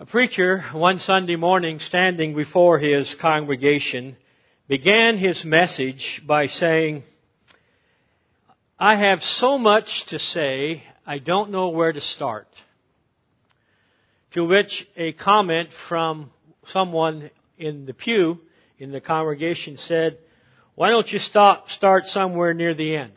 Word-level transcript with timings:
A 0.00 0.06
preacher 0.06 0.64
one 0.72 0.98
Sunday 0.98 1.36
morning 1.36 1.78
standing 1.78 2.34
before 2.34 2.78
his 2.78 3.14
congregation 3.20 4.16
began 4.66 5.18
his 5.18 5.44
message 5.44 6.22
by 6.26 6.46
saying, 6.46 7.02
I 8.78 8.96
have 8.96 9.22
so 9.22 9.58
much 9.58 10.06
to 10.06 10.18
say, 10.18 10.82
I 11.06 11.18
don't 11.18 11.50
know 11.50 11.68
where 11.68 11.92
to 11.92 12.00
start. 12.00 12.46
To 14.32 14.46
which 14.46 14.88
a 14.96 15.12
comment 15.12 15.68
from 15.86 16.30
someone 16.64 17.30
in 17.58 17.84
the 17.84 17.92
pew 17.92 18.38
in 18.78 18.92
the 18.92 19.02
congregation 19.02 19.76
said, 19.76 20.16
why 20.76 20.88
don't 20.88 21.12
you 21.12 21.18
stop, 21.18 21.68
start 21.68 22.06
somewhere 22.06 22.54
near 22.54 22.72
the 22.72 22.96
end? 22.96 23.12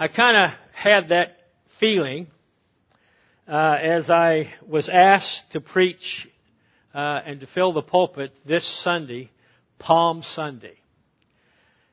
I 0.00 0.06
kind 0.06 0.36
of 0.36 0.56
had 0.72 1.08
that 1.08 1.36
feeling 1.80 2.28
uh, 3.48 3.74
as 3.82 4.08
I 4.08 4.54
was 4.64 4.88
asked 4.88 5.42
to 5.54 5.60
preach 5.60 6.28
uh, 6.94 7.18
and 7.26 7.40
to 7.40 7.48
fill 7.48 7.72
the 7.72 7.82
pulpit 7.82 8.32
this 8.46 8.64
Sunday, 8.64 9.32
Palm 9.80 10.22
Sunday. 10.22 10.76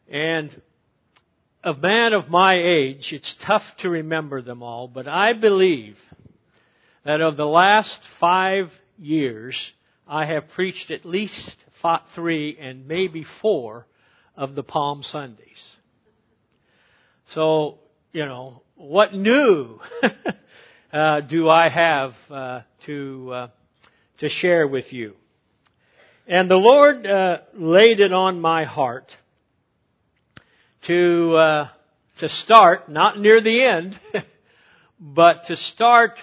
And 0.07 0.61
a 1.63 1.73
man 1.73 2.13
of 2.13 2.29
my 2.29 2.53
age, 2.53 3.11
it's 3.11 3.35
tough 3.43 3.63
to 3.79 3.89
remember 3.89 4.43
them 4.43 4.61
all, 4.61 4.87
but 4.87 5.07
I 5.07 5.33
believe 5.33 5.97
that 7.05 7.21
of 7.21 7.37
the 7.37 7.47
last 7.47 8.07
five 8.19 8.71
years, 8.99 9.71
I 10.07 10.25
have 10.25 10.49
preached 10.49 10.91
at 10.91 11.05
least 11.05 11.57
three 12.13 12.55
and 12.61 12.87
maybe 12.87 13.25
four 13.41 13.87
of 14.37 14.53
the 14.53 14.63
Palm 14.63 15.01
Sundays. 15.01 15.75
So 17.29 17.79
you 18.15 18.25
know, 18.25 18.61
what 18.75 19.13
new 19.13 19.77
uh, 20.93 21.19
do 21.19 21.49
I 21.49 21.67
have 21.67 22.13
uh, 22.29 22.61
to 22.85 23.31
uh, 23.33 23.47
to 24.19 24.29
share 24.29 24.65
with 24.65 24.93
you? 24.93 25.15
And 26.25 26.49
the 26.49 26.55
Lord 26.55 27.05
uh, 27.05 27.39
laid 27.53 27.99
it 27.99 28.13
on 28.13 28.39
my 28.39 28.63
heart 28.63 29.13
to 30.83 31.35
uh, 31.35 31.67
to 32.19 32.29
start 32.29 32.87
not 32.87 33.19
near 33.19 33.41
the 33.41 33.65
end, 33.65 33.99
but 35.01 35.47
to 35.47 35.57
start 35.57 36.17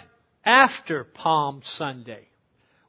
after 0.47 1.05
Palm 1.05 1.61
Sunday. 1.63 2.27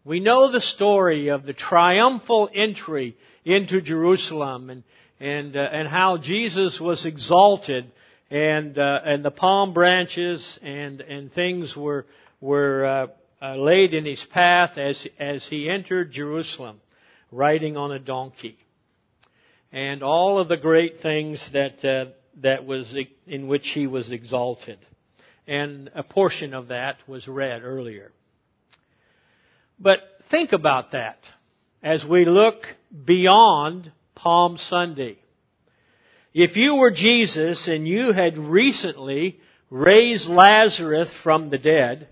We 0.05 0.21
know 0.21 0.49
the 0.49 0.61
story 0.61 1.27
of 1.27 1.43
the 1.43 1.51
triumphal 1.51 2.49
entry 2.55 3.17
into 3.43 3.81
Jerusalem 3.81 4.69
and 4.69 4.83
and 5.19 5.57
uh, 5.57 5.59
and 5.59 5.89
how 5.89 6.19
Jesus 6.19 6.79
was 6.79 7.05
exalted 7.05 7.91
and 8.33 8.79
uh, 8.79 8.99
and 9.05 9.23
the 9.23 9.29
palm 9.29 9.73
branches 9.73 10.57
and 10.63 11.01
and 11.01 11.31
things 11.31 11.77
were 11.77 12.07
were 12.41 12.85
uh, 12.85 13.07
uh, 13.45 13.55
laid 13.55 13.93
in 13.93 14.05
his 14.05 14.23
path 14.23 14.77
as 14.77 15.07
as 15.19 15.45
he 15.45 15.69
entered 15.69 16.11
Jerusalem, 16.11 16.81
riding 17.31 17.77
on 17.77 17.91
a 17.91 17.99
donkey, 17.99 18.57
and 19.71 20.01
all 20.01 20.39
of 20.39 20.47
the 20.47 20.57
great 20.57 20.99
things 20.99 21.47
that 21.53 21.85
uh, 21.85 22.11
that 22.41 22.65
was 22.65 22.97
in 23.27 23.47
which 23.47 23.69
he 23.69 23.85
was 23.85 24.11
exalted, 24.11 24.79
and 25.47 25.91
a 25.93 26.01
portion 26.01 26.55
of 26.55 26.69
that 26.69 27.07
was 27.07 27.27
read 27.27 27.61
earlier. 27.63 28.11
But 29.79 29.99
think 30.31 30.53
about 30.53 30.93
that 30.93 31.19
as 31.83 32.03
we 32.03 32.25
look 32.25 32.63
beyond 33.05 33.91
Palm 34.15 34.57
Sunday. 34.57 35.17
If 36.33 36.57
you 36.57 36.75
were 36.75 36.89
Jesus 36.91 37.67
and 37.67 37.87
you 37.87 38.11
had 38.11 38.37
recently 38.37 39.39
raised 39.69 40.27
Lazarus 40.27 41.13
from 41.21 41.49
the 41.49 41.59
dead, 41.59 42.07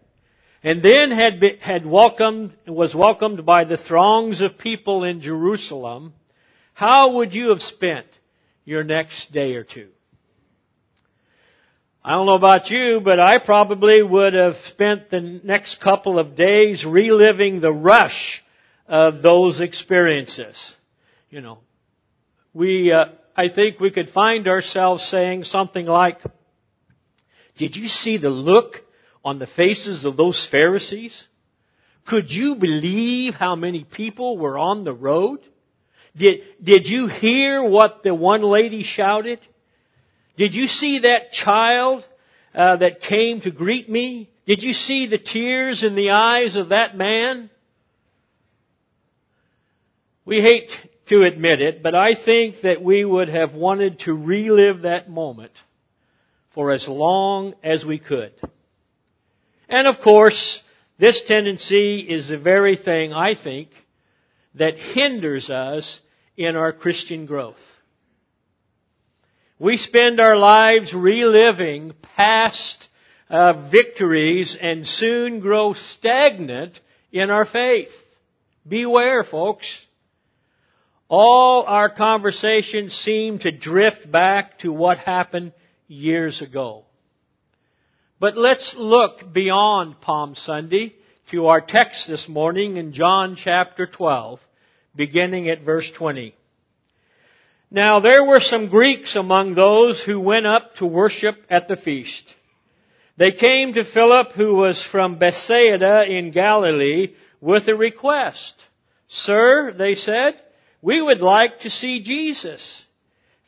and 0.64 0.84
then 0.84 1.10
had, 1.10 1.40
been, 1.40 1.58
had 1.58 1.88
welcomed, 1.88 2.54
was 2.68 2.94
welcomed 2.94 3.46
by 3.46 3.64
the 3.64 3.78
throngs 3.78 4.42
of 4.42 4.60
people 4.60 5.04
in 5.04 5.22
Jerusalem, 5.22 6.14
how 6.74 7.16
would 7.16 7.34
you 7.34 7.50
have 7.50 7.62
spent 7.62 8.06
your 8.64 8.84
next 8.84 9.32
day 9.32 9.56
or 9.56 9.64
two? 9.64 9.90
I 12.04 12.14
don't 12.14 12.28
know 12.28 12.36
about 12.36 12.70
you, 12.70 13.02
but 13.04 13.20
I 13.20 13.40
probably 13.44 14.04
would 14.04 14.34
have 14.34 14.56
spent 14.68 15.10
the 15.10 15.22
next 15.44 15.82
couple 15.82 16.20
of 16.20 16.36
days 16.36 16.86
reliving 16.86 17.60
the 17.60 17.72
rush 17.72 18.44
of 18.88 19.24
those 19.24 19.60
experiences. 19.60 20.76
You 21.30 21.42
know, 21.42 21.60
we, 22.54 22.92
uh, 22.92 23.06
I 23.36 23.50
think 23.50 23.80
we 23.80 23.92
could 23.92 24.10
find 24.10 24.48
ourselves 24.48 25.04
saying 25.04 25.46
something 25.46 25.86
like, 25.86 26.20
did 27.58 27.76
you 27.76 27.88
see 27.88 28.18
the 28.18 28.30
look 28.30 28.76
on 29.24 29.40
the 29.40 29.48
faces 29.48 30.06
of 30.06 30.18
those 30.18 30.48
Pharisees? 30.50 31.28
Could 32.08 32.32
you 32.32 32.56
believe 32.56 33.36
how 33.36 33.56
many 33.56 33.84
people 33.84 34.38
were 34.38 34.58
on 34.58 34.84
the 34.84 34.94
road? 34.94 35.40
Did, 36.16 36.42
did 36.62 36.88
you 36.88 37.08
hear 37.08 37.64
what 37.64 38.04
the 38.04 38.14
one 38.14 38.42
lady 38.42 38.84
shouted? 38.84 39.40
Did 40.36 40.54
you 40.54 40.68
see 40.68 41.00
that 41.00 41.32
child 41.32 42.06
uh, 42.54 42.78
that 42.78 43.02
came 43.02 43.42
to 43.42 43.52
greet 43.52 43.90
me? 43.90 44.30
Did 44.46 44.64
you 44.64 44.74
see 44.74 45.08
the 45.08 45.20
tears 45.20 45.84
in 45.84 45.96
the 45.96 46.12
eyes 46.12 46.56
of 46.56 46.70
that 46.70 46.98
man? 46.98 47.50
We 50.26 50.42
hate 50.42 50.72
to 51.12 51.24
admit 51.24 51.62
it, 51.62 51.84
but 51.84 51.94
I 51.94 52.16
think 52.16 52.62
that 52.62 52.82
we 52.82 53.04
would 53.04 53.28
have 53.28 53.54
wanted 53.54 54.00
to 54.00 54.14
relive 54.14 54.84
that 54.84 55.10
moment 55.10 55.52
for 56.56 56.72
as 56.72 56.88
long 56.88 57.54
as 57.62 57.86
we 57.86 58.00
could. 58.00 58.32
And 59.68 59.90
of 59.90 60.00
course, 60.00 60.64
this 60.98 61.22
tendency 61.24 62.00
is 62.00 62.30
the 62.30 62.38
very 62.38 62.78
thing, 62.78 63.12
I 63.12 63.36
think, 63.36 63.70
that 64.56 64.78
hinders 64.78 65.50
us 65.50 66.00
in 66.38 66.56
our 66.56 66.72
Christian 66.72 67.26
growth. 67.26 67.60
We 69.60 69.76
spend 69.76 70.22
our 70.22 70.38
lives 70.38 70.94
reliving 70.94 71.92
past 72.16 72.88
uh, 73.30 73.70
victories 73.70 74.58
and 74.60 74.88
soon 74.88 75.42
grow 75.42 75.74
stagnant 75.74 76.80
in 77.12 77.30
our 77.30 77.46
faith. 77.46 77.92
Beware, 78.66 79.24
folks. 79.24 79.86
All 81.12 81.66
our 81.68 81.90
conversations 81.90 82.94
seem 82.94 83.40
to 83.40 83.52
drift 83.52 84.10
back 84.10 84.60
to 84.60 84.72
what 84.72 84.98
happened 84.98 85.52
years 85.90 86.42
ago. 86.42 86.86
But 88.18 88.38
let's 88.38 88.76
look 88.78 89.34
beyond 89.34 90.00
Palm 90.00 90.36
Sunday 90.36 90.96
to 91.32 91.48
our 91.48 91.60
text 91.60 92.08
this 92.08 92.30
morning 92.30 92.78
in 92.78 92.94
John 92.94 93.36
chapter 93.36 93.86
12, 93.86 94.40
beginning 94.96 95.50
at 95.50 95.66
verse 95.66 95.92
20. 95.92 96.34
Now 97.70 98.00
there 98.00 98.24
were 98.24 98.40
some 98.40 98.70
Greeks 98.70 99.18
among 99.18 99.54
those 99.54 100.02
who 100.02 100.18
went 100.18 100.48
up 100.48 100.76
to 100.76 100.86
worship 100.86 101.36
at 101.50 101.68
the 101.68 101.76
feast. 101.76 102.24
They 103.18 103.34
came 103.34 103.74
to 103.74 103.84
Philip 103.84 104.32
who 104.32 104.56
was 104.56 104.88
from 104.90 105.20
Bethsaida 105.20 106.04
in 106.08 106.32
Galilee 106.32 107.16
with 107.42 107.68
a 107.68 107.76
request. 107.76 108.66
Sir, 109.10 109.74
they 109.78 109.96
said, 109.96 110.42
we 110.82 111.02
would 111.02 111.22
like 111.22 111.60
to 111.62 111.70
see 111.70 112.02
Jesus. 112.02 112.84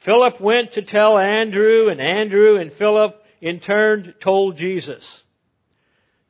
Philip 0.06 0.40
went 0.40 0.74
to 0.74 0.82
tell 0.82 1.18
Andrew, 1.18 1.90
and 1.90 2.02
Andrew 2.02 2.58
and 2.58 2.72
Philip 2.72 3.16
in 3.42 3.60
turn 3.60 4.14
told 4.22 4.58
Jesus. 4.58 5.24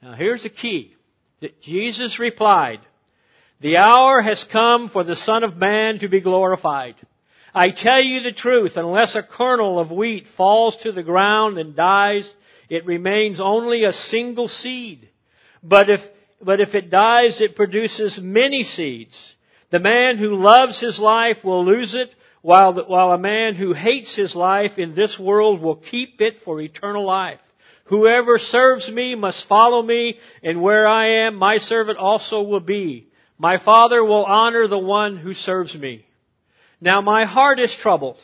Now 0.01 0.13
here's 0.13 0.43
the 0.43 0.49
key. 0.49 0.93
That 1.41 1.61
Jesus 1.61 2.19
replied, 2.19 2.79
The 3.59 3.77
hour 3.77 4.21
has 4.21 4.45
come 4.45 4.89
for 4.89 5.03
the 5.03 5.15
Son 5.15 5.43
of 5.43 5.57
Man 5.57 5.99
to 5.99 6.07
be 6.07 6.21
glorified. 6.21 6.95
I 7.53 7.69
tell 7.69 8.01
you 8.01 8.21
the 8.21 8.31
truth, 8.31 8.77
unless 8.77 9.15
a 9.15 9.23
kernel 9.23 9.77
of 9.77 9.91
wheat 9.91 10.27
falls 10.37 10.77
to 10.77 10.91
the 10.91 11.03
ground 11.03 11.57
and 11.57 11.75
dies, 11.75 12.33
it 12.69 12.85
remains 12.85 13.39
only 13.39 13.83
a 13.83 13.93
single 13.93 14.47
seed. 14.47 15.09
But 15.61 15.89
if, 15.89 15.99
but 16.41 16.61
if 16.61 16.73
it 16.73 16.89
dies, 16.89 17.41
it 17.41 17.55
produces 17.55 18.19
many 18.19 18.63
seeds. 18.63 19.32
The 19.73 19.79
man 19.79 20.19
who 20.19 20.35
loves 20.35 20.79
his 20.79 20.99
life 20.99 21.43
will 21.43 21.65
lose 21.65 21.95
it, 21.95 22.13
while, 22.43 22.73
the, 22.73 22.83
while 22.83 23.11
a 23.11 23.17
man 23.17 23.55
who 23.55 23.73
hates 23.73 24.15
his 24.15 24.35
life 24.35 24.77
in 24.77 24.93
this 24.93 25.17
world 25.17 25.63
will 25.63 25.77
keep 25.77 26.21
it 26.21 26.37
for 26.45 26.61
eternal 26.61 27.03
life. 27.03 27.39
Whoever 27.85 28.37
serves 28.37 28.91
me 28.91 29.15
must 29.15 29.47
follow 29.47 29.81
me, 29.81 30.19
and 30.43 30.61
where 30.61 30.87
I 30.87 31.25
am, 31.25 31.37
my 31.37 31.57
servant 31.57 31.97
also 31.97 32.43
will 32.43 32.59
be. 32.59 33.07
My 33.39 33.57
Father 33.57 34.05
will 34.05 34.25
honor 34.25 34.67
the 34.67 34.77
one 34.77 35.17
who 35.17 35.33
serves 35.33 35.73
me. 35.73 36.05
Now 36.79 37.01
my 37.01 37.25
heart 37.25 37.59
is 37.59 37.75
troubled. 37.75 38.21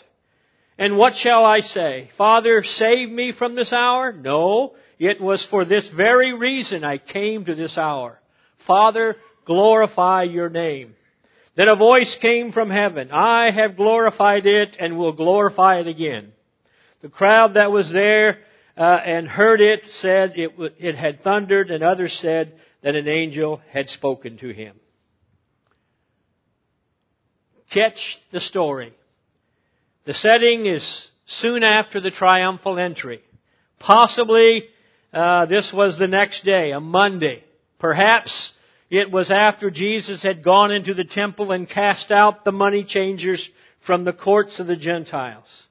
And 0.78 0.98
what 0.98 1.16
shall 1.16 1.46
I 1.46 1.62
say? 1.62 2.12
Father, 2.16 2.62
save 2.62 3.10
me 3.10 3.32
from 3.32 3.56
this 3.56 3.74
hour? 3.74 4.14
No, 4.14 4.76
it 5.00 5.20
was 5.20 5.44
for 5.48 5.66
this 5.66 5.90
very 5.90 6.32
reason 6.32 6.84
I 6.84 7.00
came 7.00 7.46
to 7.46 7.56
this 7.56 7.76
hour. 7.76 8.20
Father, 8.68 9.16
glorify 9.46 10.22
your 10.24 10.52
name. 10.52 10.94
Then 11.60 11.68
a 11.68 11.76
voice 11.76 12.16
came 12.16 12.54
from 12.54 12.70
heaven. 12.70 13.10
I 13.12 13.52
have 13.52 13.76
glorified 13.76 14.46
it 14.46 14.78
and 14.80 14.98
will 14.98 15.12
glorify 15.12 15.82
it 15.82 15.88
again. 15.88 16.32
The 17.02 17.10
crowd 17.10 17.56
that 17.56 17.70
was 17.70 17.92
there 17.92 18.40
uh, 18.78 18.84
and 19.06 19.28
heard 19.28 19.60
it 19.60 19.82
said 19.90 20.36
it, 20.38 20.52
it 20.80 20.96
had 20.96 21.20
thundered, 21.20 21.70
and 21.70 21.84
others 21.84 22.14
said 22.14 22.54
that 22.82 22.96
an 22.96 23.10
angel 23.10 23.60
had 23.72 23.90
spoken 23.90 24.38
to 24.38 24.54
him. 24.54 24.80
Catch 27.72 28.22
the 28.32 28.40
story. 28.40 28.94
The 30.06 30.14
setting 30.14 30.66
is 30.66 31.10
soon 31.26 31.66
after 31.66 32.00
the 32.00 32.10
triumphal 32.10 32.80
entry. 32.80 33.20
Possibly 33.80 34.70
uh, 35.12 35.46
this 35.48 35.74
was 35.74 36.00
the 36.00 36.08
next 36.08 36.46
day, 36.46 36.72
a 36.72 36.80
Monday. 36.80 37.44
Perhaps 37.80 38.54
it 38.90 39.12
was 39.12 39.30
after 39.32 39.70
Jesus 39.70 40.24
had 40.24 40.44
gone 40.44 40.72
into 40.72 40.94
the 40.94 41.04
temple 41.04 41.52
and 41.52 41.70
cast 41.70 42.12
out 42.12 42.44
the 42.44 42.52
money 42.52 42.84
changers 42.84 43.50
from 43.82 44.04
the 44.04 44.14
courts 44.14 44.60
of 44.60 44.68
the 44.68 44.76
Gentiles. 44.76 45.68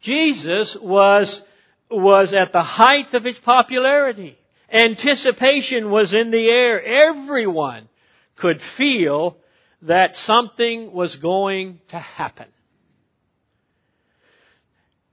Jesus 0.00 0.76
was, 0.80 1.42
was 1.90 2.34
at 2.34 2.52
the 2.52 2.62
height 2.62 3.14
of 3.14 3.24
his 3.24 3.38
popularity. 3.38 4.38
Anticipation 4.72 5.90
was 5.90 6.14
in 6.14 6.30
the 6.30 6.48
air. 6.48 7.10
Everyone 7.10 7.88
could 8.36 8.60
feel 8.76 9.36
that 9.82 10.14
something 10.14 10.92
was 10.92 11.16
going 11.16 11.80
to 11.88 11.98
happen. 11.98 12.46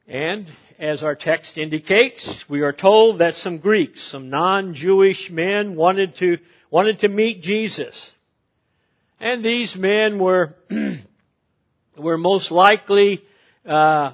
And 0.07 0.47
as 0.79 1.03
our 1.03 1.15
text 1.15 1.57
indicates, 1.57 2.43
we 2.49 2.61
are 2.61 2.73
told 2.73 3.19
that 3.19 3.35
some 3.35 3.59
Greeks, 3.59 4.01
some 4.01 4.29
non-Jewish 4.29 5.29
men 5.29 5.75
wanted 5.75 6.15
to, 6.17 6.37
wanted 6.71 6.99
to 7.01 7.09
meet 7.09 7.41
Jesus. 7.43 8.11
And 9.19 9.45
these 9.45 9.75
men 9.75 10.17
were, 10.17 10.55
were 11.97 12.17
most 12.17 12.49
likely, 12.49 13.23
uh, 13.67 14.13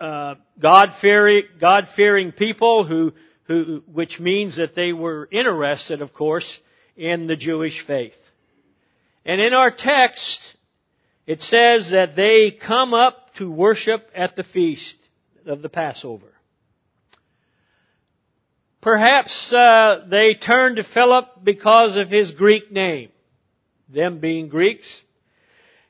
uh, 0.00 0.36
God-fearing, 0.58 1.42
God-fearing 1.60 2.32
people 2.32 2.84
who, 2.84 3.12
who, 3.44 3.82
which 3.92 4.18
means 4.18 4.56
that 4.56 4.74
they 4.74 4.92
were 4.92 5.28
interested, 5.30 6.00
of 6.00 6.14
course, 6.14 6.58
in 6.96 7.26
the 7.26 7.36
Jewish 7.36 7.84
faith. 7.84 8.16
And 9.24 9.40
in 9.40 9.52
our 9.52 9.70
text, 9.70 10.56
it 11.26 11.40
says 11.42 11.90
that 11.90 12.16
they 12.16 12.50
come 12.50 12.94
up 12.94 13.34
to 13.34 13.50
worship 13.50 14.08
at 14.14 14.36
the 14.36 14.42
feast 14.42 14.96
of 15.46 15.60
the 15.60 15.68
Passover. 15.68 16.32
Perhaps 18.80 19.52
uh, 19.52 20.06
they 20.08 20.34
turned 20.34 20.76
to 20.76 20.84
Philip 20.84 21.26
because 21.42 21.96
of 21.96 22.08
his 22.08 22.30
Greek 22.32 22.70
name, 22.70 23.10
them 23.88 24.20
being 24.20 24.48
Greeks, 24.48 25.02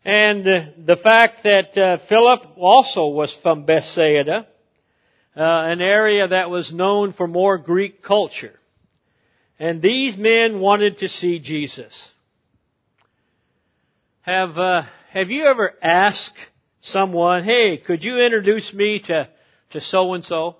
and 0.04 0.46
uh, 0.46 0.60
the 0.78 0.96
fact 0.96 1.42
that 1.44 1.76
uh, 1.76 1.98
Philip 2.08 2.56
also 2.56 3.08
was 3.08 3.34
from 3.42 3.66
Bethsaida, 3.66 4.46
uh, 5.36 5.40
an 5.42 5.82
area 5.82 6.28
that 6.28 6.48
was 6.48 6.72
known 6.72 7.12
for 7.12 7.28
more 7.28 7.58
Greek 7.58 8.02
culture. 8.02 8.58
And 9.58 9.82
these 9.82 10.16
men 10.16 10.60
wanted 10.60 10.98
to 10.98 11.08
see 11.08 11.40
Jesus. 11.40 12.10
Have 14.22 14.56
uh, 14.56 14.82
Have 15.10 15.30
you 15.30 15.44
ever 15.44 15.74
asked 15.82 16.38
someone, 16.80 17.44
"Hey, 17.44 17.76
could 17.76 18.02
you 18.02 18.18
introduce 18.18 18.72
me 18.72 19.00
to 19.00 19.28
to 19.70 19.80
so 19.80 20.14
and 20.14 20.24
so. 20.24 20.56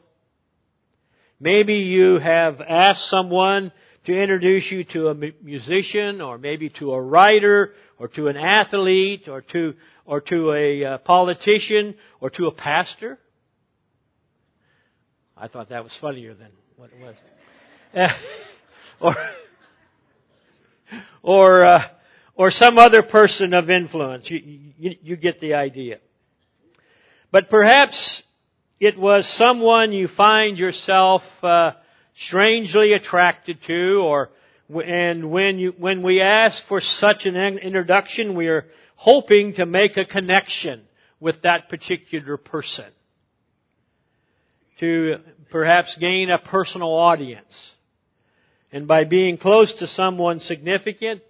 Maybe 1.41 1.75
you 1.75 2.19
have 2.19 2.61
asked 2.61 3.09
someone 3.09 3.73
to 4.05 4.13
introduce 4.19 4.71
you 4.73 4.85
to 4.85 5.09
a 5.09 5.15
musician 5.43 6.21
or 6.21 6.39
maybe 6.39 6.71
to 6.71 6.93
a 6.93 7.01
writer 7.01 7.75
or 7.99 8.09
to 8.09 8.29
an 8.29 8.37
athlete 8.37 9.29
or 9.29 9.43
to 9.43 9.75
or 10.05 10.21
to 10.23 10.53
a 10.53 10.85
uh, 10.85 10.99
politician 10.99 11.95
or 12.21 12.31
to 12.31 12.47
a 12.47 12.53
pastor. 12.53 13.19
I 15.37 15.49
thought 15.49 15.69
that 15.69 15.85
was 15.85 15.97
funnier 16.01 16.35
than 16.35 16.51
what 16.77 16.91
it 16.91 17.01
was. 17.01 17.17
Or 19.01 19.15
or 21.23 21.65
uh, 21.65 21.83
or 22.35 22.51
some 22.51 22.79
other 22.79 23.03
person 23.03 23.55
of 23.55 23.71
influence. 23.71 24.29
You, 24.29 24.39
you, 24.77 24.97
you 25.03 25.17
get 25.17 25.39
the 25.39 25.55
idea. 25.55 25.99
But 27.31 27.49
perhaps 27.49 28.25
it 28.81 28.99
was 28.99 29.29
someone 29.29 29.93
you 29.93 30.09
find 30.09 30.59
yourself 30.59 31.23
uh, 31.43 31.73
strangely 32.17 32.93
attracted 32.93 33.59
to, 33.67 34.03
or 34.03 34.31
and 34.71 35.31
when 35.31 35.59
you 35.59 35.73
when 35.79 36.03
we 36.03 36.21
ask 36.21 36.67
for 36.67 36.81
such 36.81 37.27
an 37.27 37.37
introduction, 37.37 38.37
we 38.37 38.49
are 38.49 38.67
hoping 38.97 39.55
to 39.55 39.67
make 39.67 39.97
a 39.97 40.05
connection 40.05 40.83
with 41.21 41.43
that 41.43 41.69
particular 41.69 42.37
person, 42.37 42.87
to 44.79 45.17
perhaps 45.51 45.97
gain 45.99 46.31
a 46.31 46.39
personal 46.39 46.93
audience. 46.93 47.73
And 48.71 48.87
by 48.87 49.05
being 49.05 49.39
close 49.39 49.75
to 49.77 49.87
someone 49.87 50.41
significant, 50.41 51.23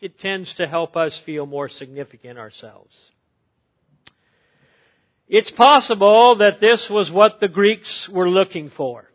it 0.00 0.18
tends 0.18 0.54
to 0.54 0.66
help 0.66 0.96
us 0.96 1.20
feel 1.24 1.44
more 1.44 1.68
significant 1.68 2.38
ourselves. 2.38 3.11
It's 5.32 5.50
possible 5.50 6.36
that 6.40 6.60
this 6.60 6.90
was 6.90 7.10
what 7.10 7.40
the 7.40 7.48
Greeks 7.48 8.06
were 8.06 8.28
looking 8.28 8.68
for. 8.68 9.08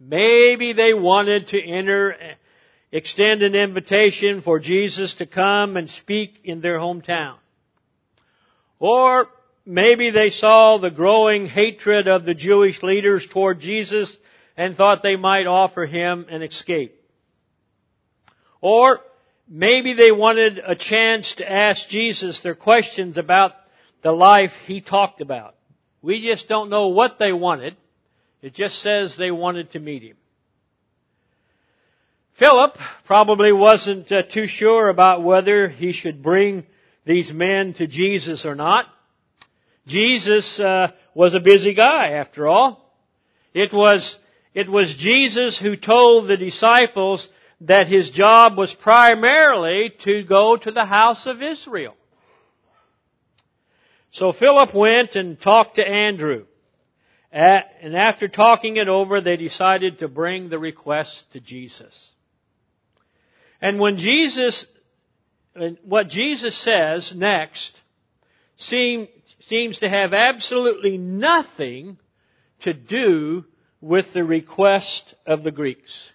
Maybe 0.00 0.72
they 0.72 0.94
wanted 0.94 1.46
to 1.50 1.62
enter, 1.64 2.16
extend 2.90 3.44
an 3.44 3.54
invitation 3.54 4.42
for 4.42 4.58
Jesus 4.58 5.14
to 5.18 5.26
come 5.26 5.76
and 5.76 5.88
speak 5.88 6.40
in 6.42 6.60
their 6.60 6.78
hometown. 6.78 7.36
Or 8.80 9.28
maybe 9.64 10.10
they 10.10 10.30
saw 10.30 10.78
the 10.78 10.90
growing 10.90 11.46
hatred 11.46 12.08
of 12.08 12.24
the 12.24 12.34
Jewish 12.34 12.82
leaders 12.82 13.24
toward 13.28 13.60
Jesus 13.60 14.12
and 14.56 14.74
thought 14.74 15.04
they 15.04 15.14
might 15.14 15.46
offer 15.46 15.86
him 15.86 16.26
an 16.30 16.42
escape. 16.42 17.00
Or 18.60 18.98
maybe 19.48 19.94
they 19.94 20.10
wanted 20.10 20.58
a 20.58 20.74
chance 20.74 21.36
to 21.36 21.48
ask 21.48 21.86
Jesus 21.86 22.40
their 22.40 22.56
questions 22.56 23.18
about 23.18 23.52
the 24.02 24.10
life 24.10 24.50
he 24.66 24.80
talked 24.80 25.20
about. 25.20 25.54
We 26.02 26.20
just 26.20 26.48
don't 26.48 26.70
know 26.70 26.88
what 26.88 27.18
they 27.18 27.32
wanted. 27.32 27.76
It 28.42 28.54
just 28.54 28.80
says 28.80 29.16
they 29.16 29.30
wanted 29.30 29.72
to 29.72 29.80
meet 29.80 30.02
him. 30.02 30.16
Philip 32.38 32.76
probably 33.04 33.52
wasn't 33.52 34.10
uh, 34.10 34.22
too 34.22 34.46
sure 34.46 34.88
about 34.88 35.22
whether 35.22 35.68
he 35.68 35.92
should 35.92 36.22
bring 36.22 36.64
these 37.04 37.32
men 37.32 37.74
to 37.74 37.86
Jesus 37.86 38.46
or 38.46 38.54
not. 38.54 38.86
Jesus 39.86 40.58
uh, 40.58 40.92
was 41.14 41.34
a 41.34 41.40
busy 41.40 41.74
guy, 41.74 42.12
after 42.12 42.48
all. 42.48 42.94
It 43.52 43.72
was 43.72 44.18
it 44.54 44.68
was 44.68 44.94
Jesus 44.98 45.58
who 45.58 45.76
told 45.76 46.28
the 46.28 46.36
disciples 46.36 47.28
that 47.62 47.86
his 47.86 48.10
job 48.10 48.56
was 48.56 48.74
primarily 48.74 49.92
to 50.00 50.24
go 50.24 50.56
to 50.56 50.70
the 50.70 50.84
house 50.84 51.26
of 51.26 51.42
Israel. 51.42 51.94
So 54.12 54.32
Philip 54.32 54.74
went 54.74 55.14
and 55.14 55.40
talked 55.40 55.76
to 55.76 55.86
Andrew. 55.86 56.46
And 57.32 57.96
after 57.96 58.26
talking 58.26 58.76
it 58.76 58.88
over, 58.88 59.20
they 59.20 59.36
decided 59.36 60.00
to 60.00 60.08
bring 60.08 60.48
the 60.48 60.58
request 60.58 61.24
to 61.32 61.40
Jesus. 61.40 62.10
And 63.60 63.78
when 63.78 63.98
Jesus, 63.98 64.66
what 65.84 66.08
Jesus 66.08 66.56
says 66.56 67.12
next 67.14 67.80
seem, 68.56 69.06
seems 69.40 69.78
to 69.78 69.88
have 69.88 70.12
absolutely 70.12 70.98
nothing 70.98 71.98
to 72.62 72.72
do 72.72 73.44
with 73.80 74.12
the 74.12 74.24
request 74.24 75.14
of 75.24 75.44
the 75.44 75.52
Greeks. 75.52 76.12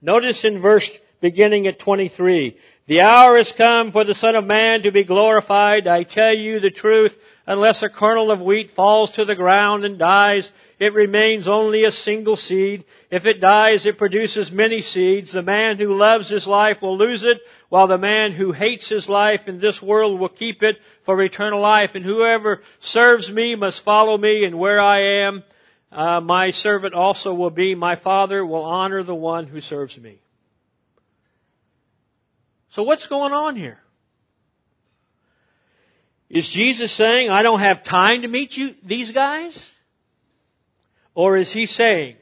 Notice 0.00 0.44
in 0.44 0.60
verse 0.60 0.90
beginning 1.20 1.68
at 1.68 1.78
23, 1.78 2.56
the 2.88 3.00
hour 3.00 3.36
has 3.36 3.52
come 3.56 3.92
for 3.92 4.04
the 4.04 4.14
Son 4.14 4.34
of 4.34 4.44
Man 4.44 4.82
to 4.82 4.90
be 4.90 5.04
glorified. 5.04 5.86
I 5.86 6.02
tell 6.02 6.34
you 6.34 6.58
the 6.58 6.70
truth, 6.70 7.16
unless 7.46 7.82
a 7.84 7.88
kernel 7.88 8.32
of 8.32 8.40
wheat 8.40 8.72
falls 8.72 9.12
to 9.12 9.24
the 9.24 9.36
ground 9.36 9.84
and 9.84 10.00
dies, 10.00 10.50
it 10.80 10.92
remains 10.92 11.46
only 11.46 11.84
a 11.84 11.92
single 11.92 12.34
seed. 12.34 12.84
If 13.08 13.24
it 13.24 13.40
dies, 13.40 13.86
it 13.86 13.98
produces 13.98 14.50
many 14.50 14.80
seeds. 14.80 15.32
The 15.32 15.42
man 15.42 15.78
who 15.78 15.94
loves 15.94 16.28
his 16.28 16.44
life 16.48 16.82
will 16.82 16.98
lose 16.98 17.22
it, 17.22 17.38
while 17.68 17.86
the 17.86 17.98
man 17.98 18.32
who 18.32 18.50
hates 18.50 18.88
his 18.88 19.08
life 19.08 19.42
in 19.46 19.60
this 19.60 19.80
world 19.80 20.18
will 20.18 20.28
keep 20.28 20.64
it 20.64 20.76
for 21.06 21.22
eternal 21.22 21.60
life. 21.60 21.90
And 21.94 22.04
whoever 22.04 22.62
serves 22.80 23.30
me 23.30 23.54
must 23.54 23.84
follow 23.84 24.18
me, 24.18 24.44
and 24.44 24.58
where 24.58 24.80
I 24.80 25.22
am, 25.26 25.44
uh, 25.92 26.20
my 26.20 26.50
servant 26.50 26.94
also 26.94 27.32
will 27.32 27.50
be. 27.50 27.76
My 27.76 27.94
Father 27.94 28.44
will 28.44 28.64
honor 28.64 29.04
the 29.04 29.14
one 29.14 29.46
who 29.46 29.60
serves 29.60 29.96
me. 29.96 30.20
So 32.72 32.82
what's 32.82 33.06
going 33.06 33.32
on 33.32 33.56
here? 33.56 33.78
Is 36.30 36.50
Jesus 36.50 36.96
saying, 36.96 37.28
I 37.28 37.42
don't 37.42 37.60
have 37.60 37.84
time 37.84 38.22
to 38.22 38.28
meet 38.28 38.56
you, 38.56 38.74
these 38.82 39.10
guys? 39.12 39.70
Or 41.14 41.36
is 41.36 41.52
he 41.52 41.66
saying, 41.66 42.16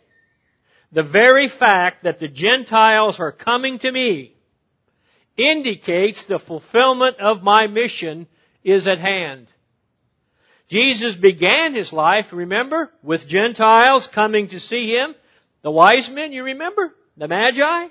the 0.90 1.04
very 1.04 1.48
fact 1.48 2.02
that 2.02 2.18
the 2.18 2.26
Gentiles 2.26 3.20
are 3.20 3.30
coming 3.30 3.78
to 3.78 3.92
me 3.92 4.34
indicates 5.36 6.24
the 6.24 6.40
fulfillment 6.40 7.20
of 7.20 7.44
my 7.44 7.68
mission 7.68 8.26
is 8.64 8.88
at 8.88 8.98
hand. 8.98 9.46
Jesus 10.68 11.14
began 11.14 11.74
his 11.74 11.92
life, 11.92 12.32
remember, 12.32 12.90
with 13.04 13.28
Gentiles 13.28 14.08
coming 14.12 14.48
to 14.48 14.58
see 14.58 14.92
him. 14.92 15.14
The 15.62 15.70
wise 15.70 16.10
men, 16.10 16.32
you 16.32 16.42
remember? 16.42 16.92
The 17.16 17.28
Magi? 17.28 17.88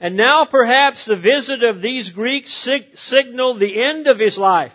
And 0.00 0.16
now 0.16 0.46
perhaps 0.50 1.04
the 1.04 1.16
visit 1.16 1.62
of 1.62 1.82
these 1.82 2.08
Greeks 2.08 2.52
sig- 2.64 2.96
signal 2.96 3.54
the 3.54 3.82
end 3.82 4.08
of 4.08 4.18
his 4.18 4.38
life. 4.38 4.72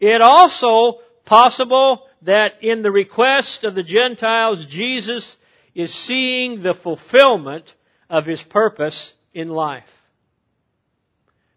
It 0.00 0.22
also 0.22 1.00
possible 1.26 2.06
that 2.22 2.62
in 2.62 2.82
the 2.82 2.90
request 2.90 3.64
of 3.64 3.74
the 3.74 3.82
Gentiles, 3.82 4.64
Jesus 4.66 5.36
is 5.74 5.92
seeing 5.92 6.62
the 6.62 6.72
fulfillment 6.72 7.74
of 8.08 8.24
his 8.24 8.42
purpose 8.42 9.12
in 9.34 9.48
life. 9.48 9.84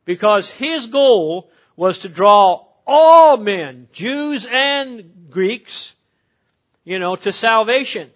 Because 0.04 0.52
his 0.52 0.88
goal 0.88 1.50
was 1.78 2.00
to 2.00 2.10
draw 2.10 2.68
all 2.86 3.38
men, 3.38 3.88
Jews 3.94 4.46
and 4.50 5.30
Greeks, 5.30 5.94
you 6.84 7.00
know, 7.00 7.16
to 7.16 7.32
salvation. 7.32 8.12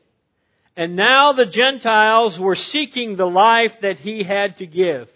And 0.78 0.96
now 0.96 1.34
the 1.34 1.46
Gentiles 1.46 2.40
were 2.40 2.56
seeking 2.56 3.16
the 3.16 3.26
life 3.26 3.72
that 3.82 3.98
he 3.98 4.24
had 4.24 4.58
to 4.58 4.68
give. 4.68 5.10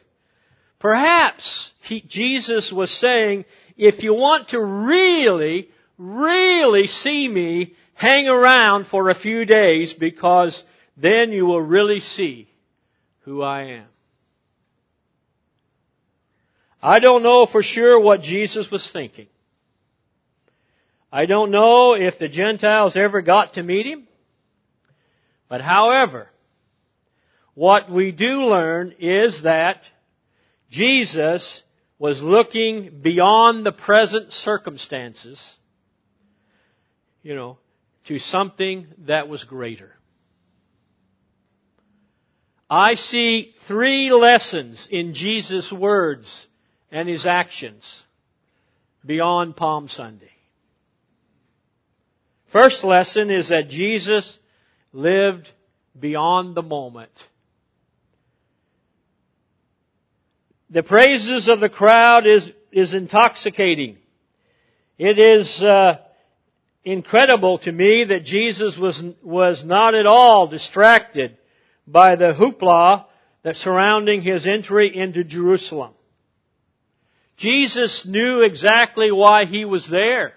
Perhaps 0.79 1.73
he, 1.81 2.01
Jesus 2.01 2.71
was 2.71 2.91
saying, 2.91 3.43
if 3.77 4.01
you 4.01 4.13
want 4.13 4.49
to 4.49 4.61
really, 4.61 5.69
really 5.97 6.87
see 6.87 7.27
me, 7.27 7.75
hang 7.93 8.27
around 8.27 8.87
for 8.87 9.09
a 9.09 9.15
few 9.15 9.43
days 9.43 9.91
because 9.91 10.63
then 10.95 11.31
you 11.33 11.45
will 11.45 11.61
really 11.61 11.99
see 11.99 12.47
who 13.21 13.41
I 13.41 13.63
am. 13.63 13.85
I 16.81 16.99
don't 16.99 17.23
know 17.23 17.45
for 17.45 17.61
sure 17.61 17.99
what 17.99 18.21
Jesus 18.21 18.71
was 18.71 18.89
thinking. 18.93 19.27
I 21.11 21.25
don't 21.25 21.51
know 21.51 21.95
if 21.95 22.17
the 22.19 22.29
Gentiles 22.29 22.95
ever 22.95 23.21
got 23.21 23.55
to 23.55 23.63
meet 23.63 23.85
him. 23.85 24.07
But 25.49 25.61
however, 25.61 26.29
what 27.55 27.91
we 27.91 28.11
do 28.11 28.45
learn 28.45 28.93
is 28.99 29.41
that 29.43 29.81
Jesus 30.69 31.63
was 31.97 32.21
looking 32.21 33.01
beyond 33.01 33.65
the 33.65 33.71
present 33.71 34.31
circumstances, 34.31 35.57
you 37.23 37.35
know, 37.35 37.57
to 38.05 38.19
something 38.19 38.87
that 38.99 39.27
was 39.27 39.43
greater. 39.43 39.91
I 42.69 42.93
see 42.93 43.53
three 43.67 44.11
lessons 44.11 44.87
in 44.91 45.15
Jesus' 45.15 45.71
words 45.71 46.47
and 46.91 47.09
His 47.09 47.25
actions 47.25 48.03
beyond 49.03 49.55
Palm 49.55 49.87
Sunday. 49.87 50.29
First 52.51 52.83
lesson 52.83 53.31
is 53.31 53.49
that 53.49 53.69
Jesus 53.69 54.37
lived 54.91 55.51
beyond 55.97 56.55
the 56.55 56.61
moment. 56.61 57.11
The 60.69 60.83
praises 60.83 61.49
of 61.49 61.59
the 61.59 61.69
crowd 61.69 62.27
is, 62.27 62.51
is 62.71 62.93
intoxicating. 62.93 63.97
It 64.97 65.17
is 65.17 65.63
uh, 65.63 65.97
incredible 66.83 67.57
to 67.59 67.71
me 67.71 68.05
that 68.09 68.23
Jesus 68.23 68.77
was, 68.77 69.01
was 69.23 69.63
not 69.63 69.95
at 69.95 70.05
all 70.05 70.47
distracted 70.47 71.37
by 71.87 72.15
the 72.15 72.33
hoopla 72.33 73.05
that 73.43 73.55
surrounding 73.55 74.21
his 74.21 74.45
entry 74.45 74.95
into 74.95 75.23
Jerusalem. 75.23 75.93
Jesus 77.37 78.05
knew 78.05 78.43
exactly 78.43 79.11
why 79.11 79.45
he 79.45 79.65
was 79.65 79.89
there. 79.89 80.33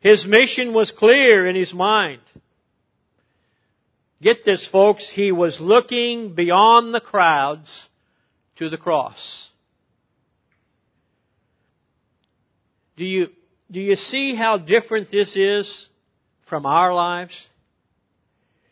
His 0.00 0.26
mission 0.26 0.74
was 0.74 0.92
clear 0.92 1.48
in 1.48 1.56
his 1.56 1.72
mind. 1.72 2.20
Get 4.20 4.44
this 4.44 4.66
folks, 4.66 5.08
he 5.08 5.30
was 5.30 5.60
looking 5.60 6.34
beyond 6.34 6.92
the 6.92 7.00
crowds 7.00 7.88
to 8.56 8.68
the 8.68 8.76
cross. 8.76 9.50
Do 12.96 13.04
you, 13.04 13.28
do 13.70 13.80
you 13.80 13.94
see 13.94 14.34
how 14.34 14.58
different 14.58 15.10
this 15.12 15.36
is 15.36 15.86
from 16.48 16.66
our 16.66 16.92
lives? 16.92 17.46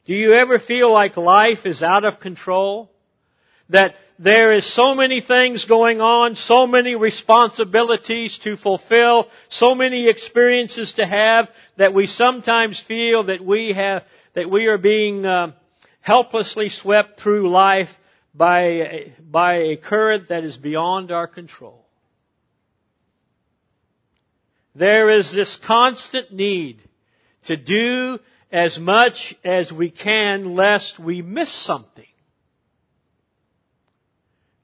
Do 0.06 0.14
you 0.14 0.34
ever 0.34 0.58
feel 0.58 0.92
like 0.92 1.16
life 1.16 1.64
is 1.64 1.82
out 1.82 2.04
of 2.04 2.18
control? 2.18 2.90
That 3.70 3.94
there 4.18 4.52
is 4.52 4.72
so 4.72 4.94
many 4.94 5.20
things 5.20 5.64
going 5.64 6.00
on, 6.00 6.36
so 6.36 6.66
many 6.66 6.96
responsibilities 6.96 8.38
to 8.44 8.56
fulfill, 8.56 9.28
so 9.48 9.74
many 9.74 10.08
experiences 10.08 10.94
to 10.94 11.06
have 11.06 11.48
that 11.76 11.92
we 11.92 12.06
sometimes 12.06 12.82
feel 12.86 13.24
that 13.24 13.44
we 13.44 13.72
have 13.74 14.02
that 14.37 14.50
we 14.50 14.66
are 14.66 14.76
being 14.76 15.25
uh, 15.25 15.52
helplessly 16.02 16.69
swept 16.69 17.19
through 17.19 17.49
life 17.50 17.88
by, 18.35 19.14
by 19.19 19.55
a 19.55 19.76
current 19.78 20.28
that 20.28 20.45
is 20.45 20.59
beyond 20.59 21.11
our 21.11 21.26
control. 21.26 21.87
There 24.75 25.09
is 25.11 25.35
this 25.35 25.59
constant 25.66 26.35
need 26.35 26.83
to 27.47 27.57
do 27.57 28.19
as 28.52 28.78
much 28.78 29.35
as 29.43 29.73
we 29.73 29.90
can 29.90 30.55
lest 30.55 30.99
we 30.99 31.23
miss 31.23 31.50
something. 31.64 32.05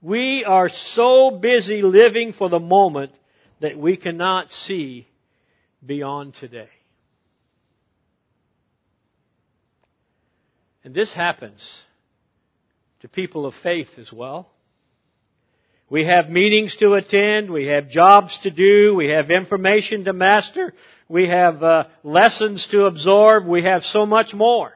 We 0.02 0.44
are 0.44 0.68
so 0.68 1.30
busy 1.30 1.80
living 1.80 2.34
for 2.34 2.50
the 2.50 2.60
moment 2.60 3.12
that 3.62 3.78
we 3.78 3.96
cannot 3.96 4.52
see 4.52 5.06
beyond 5.84 6.34
today. 6.34 6.68
And 10.84 10.94
this 10.94 11.14
happens 11.14 11.84
to 13.00 13.08
people 13.08 13.46
of 13.46 13.54
faith 13.54 13.98
as 13.98 14.12
well. 14.12 14.48
We 15.88 16.06
have 16.06 16.30
meetings 16.30 16.76
to 16.76 16.94
attend, 16.94 17.50
we 17.50 17.66
have 17.66 17.90
jobs 17.90 18.38
to 18.40 18.50
do, 18.50 18.94
we 18.94 19.08
have 19.08 19.30
information 19.30 20.04
to 20.04 20.14
master, 20.14 20.72
we 21.06 21.28
have 21.28 21.62
uh, 21.62 21.84
lessons 22.02 22.66
to 22.68 22.86
absorb, 22.86 23.46
we 23.46 23.64
have 23.64 23.84
so 23.84 24.06
much 24.06 24.32
more. 24.32 24.72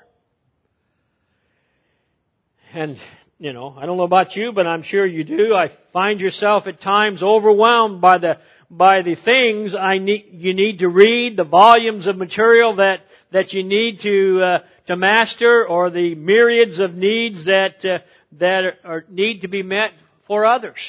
And, 2.75 2.98
you 3.38 3.54
know, 3.54 3.75
I 3.78 3.86
don't 3.86 3.96
know 3.96 4.02
about 4.02 4.36
you, 4.36 4.52
but 4.52 4.66
I'm 4.66 4.82
sure 4.82 5.06
you 5.06 5.25
do. 5.25 5.54
I 5.54 5.70
find 5.94 6.20
yourself 6.20 6.66
at 6.66 6.82
times 6.82 7.22
overwhelmed 7.22 8.02
by 8.02 8.18
the 8.18 8.34
by 8.70 9.02
the 9.02 9.14
things 9.14 9.75
I 9.75 9.98
need, 9.98 10.26
you 10.32 10.54
need 10.54 10.80
to 10.80 10.88
read, 10.88 11.36
the 11.36 11.44
volumes 11.44 12.06
of 12.06 12.16
material 12.16 12.76
that, 12.76 13.00
that 13.37 13.52
you 13.52 13.62
need 13.62 14.00
to, 14.00 14.40
uh, 14.40 14.59
to 14.87 14.97
master, 14.97 15.66
or 15.69 15.90
the 15.90 16.14
myriads 16.14 16.81
of 16.81 16.95
needs 16.95 17.45
that, 17.45 17.85
uh, 17.85 17.99
that 18.33 18.78
are, 18.83 19.05
need 19.11 19.43
to 19.43 19.49
be 19.49 19.62
met 19.62 19.90
for 20.26 20.47
others. 20.47 20.81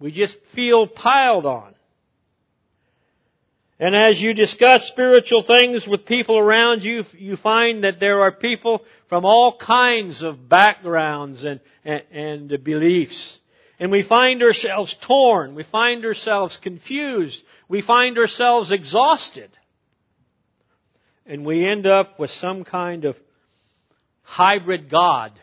We 0.00 0.10
just 0.10 0.36
feel 0.56 0.88
piled 0.88 1.46
on. 1.46 1.72
And 3.78 3.94
as 3.94 4.20
you 4.20 4.34
discuss 4.34 4.88
spiritual 4.88 5.44
things 5.44 5.86
with 5.86 6.04
people 6.04 6.36
around 6.36 6.82
you, 6.82 7.04
you 7.16 7.36
find 7.36 7.84
that 7.84 8.00
there 8.00 8.22
are 8.22 8.32
people 8.32 8.82
from 9.08 9.24
all 9.24 9.56
kinds 9.56 10.24
of 10.24 10.48
backgrounds 10.48 11.44
and, 11.44 11.60
and, 11.84 12.02
and 12.10 12.64
beliefs. 12.64 13.38
And 13.78 13.92
we 13.92 14.02
find 14.02 14.42
ourselves 14.42 14.96
torn. 15.00 15.54
We 15.54 15.62
find 15.62 16.04
ourselves 16.04 16.58
confused. 16.60 17.40
We 17.68 17.82
find 17.82 18.18
ourselves 18.18 18.72
exhausted. 18.72 19.50
And 21.28 21.44
we 21.44 21.66
end 21.66 21.86
up 21.86 22.18
with 22.18 22.30
some 22.30 22.64
kind 22.64 23.04
of 23.04 23.14
hybrid 24.22 24.88
God 24.90 25.38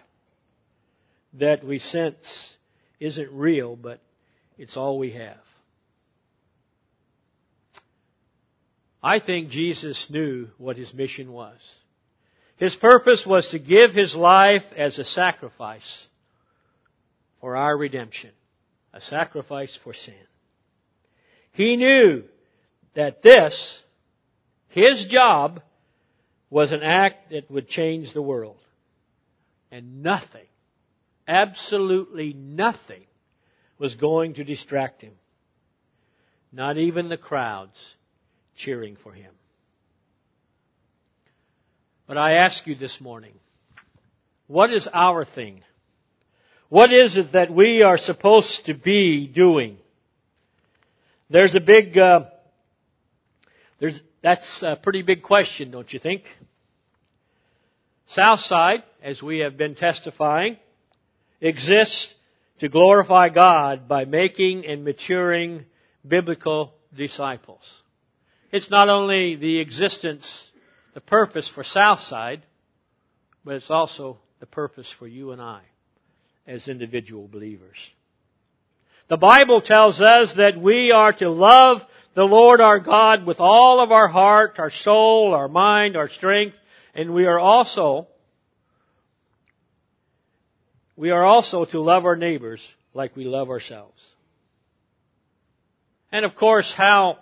that 1.34 1.64
we 1.64 1.78
sense 1.78 2.56
isn't 3.00 3.32
real, 3.32 3.76
but 3.76 4.02
it's 4.58 4.76
all 4.76 4.98
we 4.98 5.12
have. 5.12 5.38
I 9.04 9.20
think 9.20 9.50
Jesus 9.50 10.10
knew 10.10 10.48
what 10.58 10.78
his 10.78 10.92
mission 10.92 11.32
was. 11.32 11.60
His 12.58 12.74
purpose 12.74 13.24
was 13.24 13.50
to 13.52 13.60
give 13.60 13.92
his 13.92 14.16
life 14.16 14.64
as 14.76 14.98
a 14.98 15.04
sacrifice 15.04 16.08
for 17.42 17.56
our 17.56 17.78
redemption, 17.78 18.32
a 18.92 19.02
sacrifice 19.02 19.78
for 19.84 19.94
sin. 19.94 20.16
He 21.52 21.76
knew 21.76 22.24
that 22.96 23.22
this, 23.22 23.84
his 24.70 25.06
job, 25.06 25.62
was 26.50 26.72
an 26.72 26.82
act 26.84 27.32
that 27.32 27.50
would 27.50 27.68
change 27.68 28.14
the 28.14 28.22
world. 28.22 28.58
And 29.72 30.04
nothing, 30.04 30.46
absolutely 31.28 32.34
nothing, 32.34 33.04
was 33.78 33.96
going 33.96 34.36
to 34.36 34.44
distract 34.44 35.02
him. 35.02 35.14
Not 36.52 36.78
even 36.78 37.10
the 37.10 37.18
crowds 37.18 37.96
cheering 38.56 38.96
for 38.96 39.12
him. 39.12 39.32
But 42.08 42.18
I 42.18 42.34
ask 42.34 42.66
you 42.68 42.76
this 42.76 43.02
morning, 43.02 43.34
what 44.48 44.72
is 44.72 44.88
our 44.94 45.26
thing? 45.26 45.64
What 46.70 46.94
is 46.94 47.18
it 47.18 47.34
that 47.34 47.52
we 47.52 47.82
are 47.82 47.98
supposed 47.98 48.68
to 48.68 48.74
be 48.74 49.28
doing? 49.28 49.78
There's 51.30 51.56
a 51.56 51.60
big 51.60 51.98
uh, 51.98 52.26
There's, 53.80 54.00
that's 54.26 54.64
a 54.64 54.76
pretty 54.76 55.04
big 55.04 55.22
question, 55.22 55.70
don't 55.70 55.94
you 55.94 56.00
think? 56.00 56.24
Southside, 58.08 58.82
as 59.04 59.22
we 59.22 59.40
have 59.40 59.56
been 59.56 59.76
testifying, 59.76 60.58
exists 61.40 62.12
to 62.58 62.68
glorify 62.68 63.30
God 63.30 63.88
by 63.88 64.06
making 64.06 64.66
and 64.66 64.84
maturing 64.84 65.66
biblical 66.08 66.74
disciples. 66.98 67.62
It's 68.52 68.72
not 68.72 68.90
only 68.90 69.36
the 69.36 69.60
existence, 69.60 70.50
the 70.96 71.02
purpose 71.02 71.48
for 71.48 71.64
Southside, 71.64 72.42
but 73.44 73.54
it's 73.54 73.70
also 73.70 74.18
the 74.40 74.48
purpose 74.48 74.92
for 74.98 75.08
you 75.08 75.34
and 75.34 75.42
I 75.42 75.62
as 76.48 76.68
individual 76.68 77.28
believers. 77.28 77.78
The 79.08 79.18
Bible 79.18 79.62
tells 79.62 80.02
us 80.02 80.34
that 80.38 80.60
we 80.60 80.92
are 80.92 81.14
to 81.14 81.30
love 81.30 81.84
the 82.16 82.24
Lord 82.24 82.62
our 82.62 82.80
God 82.80 83.26
with 83.26 83.40
all 83.40 83.82
of 83.84 83.92
our 83.92 84.08
heart, 84.08 84.58
our 84.58 84.72
soul, 84.72 85.34
our 85.34 85.50
mind, 85.50 85.98
our 85.98 86.08
strength, 86.08 86.56
and 86.96 87.14
we 87.14 87.26
are 87.26 87.40
also 87.40 88.08
we 90.96 91.12
are 91.12 91.26
also 91.26 91.66
to 91.66 91.82
love 91.82 92.06
our 92.06 92.16
neighbors 92.16 92.66
like 92.94 93.18
we 93.18 93.26
love 93.26 93.50
ourselves. 93.50 94.02
And 96.10 96.24
of 96.24 96.36
course, 96.36 96.74
how, 96.74 97.20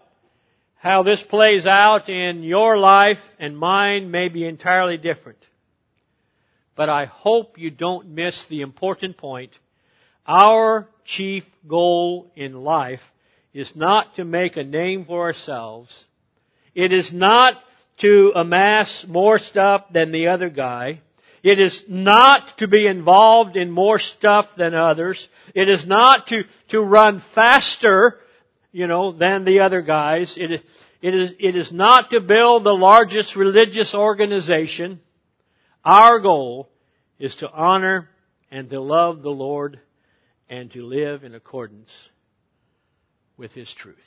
how 0.76 1.02
this 1.02 1.24
plays 1.24 1.66
out 1.66 2.08
in 2.08 2.44
your 2.44 2.78
life 2.78 3.18
and 3.40 3.58
mine 3.58 4.12
may 4.12 4.30
be 4.30 4.46
entirely 4.46 4.98
different. 4.98 5.40
But 6.76 6.90
I 6.90 7.06
hope 7.06 7.58
you 7.58 7.72
don't 7.72 8.10
miss 8.10 8.46
the 8.48 8.62
important 8.62 9.18
point. 9.18 9.52
Our 10.28 10.88
chief 11.04 11.44
goal 11.68 12.32
in 12.36 12.54
life 12.54 13.02
is 13.54 13.76
not 13.76 14.16
to 14.16 14.26
make 14.26 14.58
a 14.58 14.64
name 14.64 15.06
for 15.06 15.22
ourselves. 15.22 16.06
It 16.74 16.92
is 16.92 17.14
not 17.14 17.54
to 18.00 18.32
amass 18.36 19.06
more 19.08 19.38
stuff 19.38 19.86
than 19.92 20.12
the 20.12 20.30
other 20.30 20.50
guy. 20.50 21.02
It 21.44 21.60
is 21.60 21.84
not 21.88 22.58
to 22.60 22.68
be 22.68 22.88
involved 22.88 23.58
in 23.58 23.70
more 23.70 24.00
stuff 24.00 24.48
than 24.58 24.74
others. 24.74 25.28
It 25.54 25.70
is 25.70 25.86
not 25.86 26.28
to, 26.28 26.44
to 26.70 26.82
run 26.82 27.22
faster, 27.36 28.20
you 28.72 28.88
know, 28.88 29.12
than 29.12 29.46
the 29.46 29.60
other 29.60 29.82
guys. 29.82 30.36
It 30.38 30.52
is, 30.52 30.62
it 31.02 31.14
is, 31.14 31.32
it 31.40 31.56
is 31.56 31.72
not 31.72 32.12
to 32.12 32.22
build 32.22 32.64
the 32.64 32.72
largest 32.72 33.36
religious 33.36 33.94
organization. 33.94 35.02
Our 35.84 36.20
goal 36.20 36.70
is 37.20 37.36
to 37.38 37.52
honor 37.52 38.10
and 38.50 38.70
to 38.70 38.80
love 38.80 39.22
the 39.22 39.30
Lord 39.30 39.80
and 40.50 40.72
to 40.72 40.86
live 40.86 41.24
in 41.24 41.36
accordance 41.36 42.10
with 43.38 43.52
His 43.52 43.74
truth. 43.74 43.98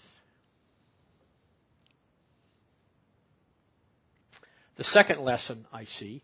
The 4.77 4.85
second 4.85 5.21
lesson 5.21 5.67
I 5.73 5.85
see 5.85 6.23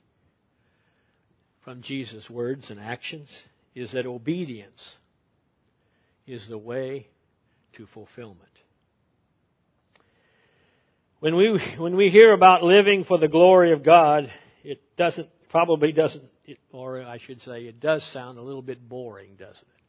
from 1.65 1.81
Jesus' 1.81 2.29
words 2.29 2.71
and 2.71 2.79
actions 2.79 3.29
is 3.75 3.93
that 3.93 4.07
obedience 4.07 4.99
is 6.27 6.49
the 6.49 6.59
way 6.59 7.07
to 7.75 7.87
fulfillment. 7.87 8.41
When 11.21 11.37
we, 11.37 11.59
when 11.79 11.97
we 11.97 12.09
hear 12.11 12.33
about 12.33 12.63
living 12.63 13.05
for 13.05 13.17
the 13.17 13.29
glory 13.29 13.73
of 13.73 13.83
God, 13.83 14.31
it 14.65 14.81
doesn't, 14.97 15.29
probably 15.51 15.93
doesn't, 15.93 16.25
or 16.73 17.03
I 17.03 17.19
should 17.19 17.41
say, 17.41 17.63
it 17.63 17.81
does 17.81 18.05
sound 18.13 18.39
a 18.39 18.43
little 18.43 18.61
bit 18.61 18.87
boring, 18.87 19.37
doesn't 19.39 19.63
it? 19.63 19.82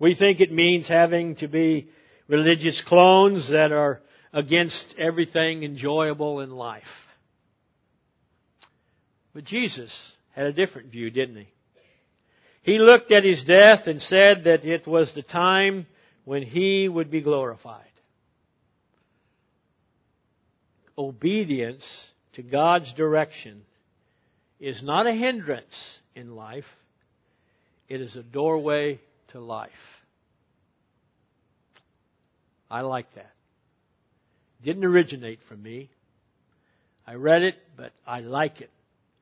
We 0.00 0.14
think 0.14 0.40
it 0.40 0.50
means 0.50 0.88
having 0.88 1.36
to 1.36 1.46
be 1.46 1.90
religious 2.26 2.80
clones 2.80 3.50
that 3.50 3.70
are 3.70 4.00
against 4.32 4.94
everything 4.98 5.62
enjoyable 5.62 6.40
in 6.40 6.50
life. 6.50 6.82
But 9.34 9.44
Jesus 9.44 10.12
had 10.32 10.46
a 10.46 10.52
different 10.52 10.90
view, 10.90 11.10
didn't 11.10 11.36
he? 11.36 11.48
He 12.62 12.78
looked 12.78 13.12
at 13.12 13.24
his 13.24 13.44
death 13.44 13.86
and 13.86 14.00
said 14.00 14.44
that 14.44 14.64
it 14.64 14.86
was 14.86 15.14
the 15.14 15.22
time 15.22 15.86
when 16.24 16.42
he 16.42 16.88
would 16.88 17.10
be 17.10 17.20
glorified. 17.20 17.84
Obedience 20.96 22.10
to 22.34 22.42
God's 22.42 22.92
direction 22.94 23.62
is 24.58 24.82
not 24.82 25.06
a 25.06 25.12
hindrance 25.12 25.98
in 26.14 26.36
life. 26.36 26.66
It 27.88 28.00
is 28.00 28.16
a 28.16 28.22
doorway 28.22 29.00
to 29.28 29.40
life. 29.40 29.70
I 32.70 32.82
like 32.82 33.12
that. 33.14 33.32
Didn't 34.62 34.84
originate 34.84 35.40
from 35.48 35.62
me. 35.62 35.90
I 37.06 37.14
read 37.14 37.42
it, 37.42 37.56
but 37.76 37.92
I 38.06 38.20
like 38.20 38.60
it. 38.60 38.70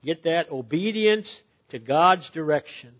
Get 0.04 0.24
that? 0.24 0.50
Obedience 0.50 1.42
to 1.70 1.78
God's 1.78 2.28
direction 2.30 2.94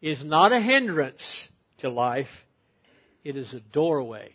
is 0.00 0.24
not 0.24 0.52
a 0.52 0.60
hindrance 0.60 1.48
to 1.78 1.90
life. 1.90 2.30
It 3.22 3.36
is 3.36 3.54
a 3.54 3.60
doorway 3.60 4.34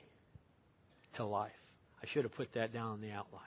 to 1.15 1.25
life. 1.25 1.51
I 2.01 2.05
should 2.05 2.23
have 2.23 2.33
put 2.33 2.53
that 2.53 2.71
down 2.71 2.95
in 2.95 3.01
the 3.01 3.11
outline. 3.11 3.41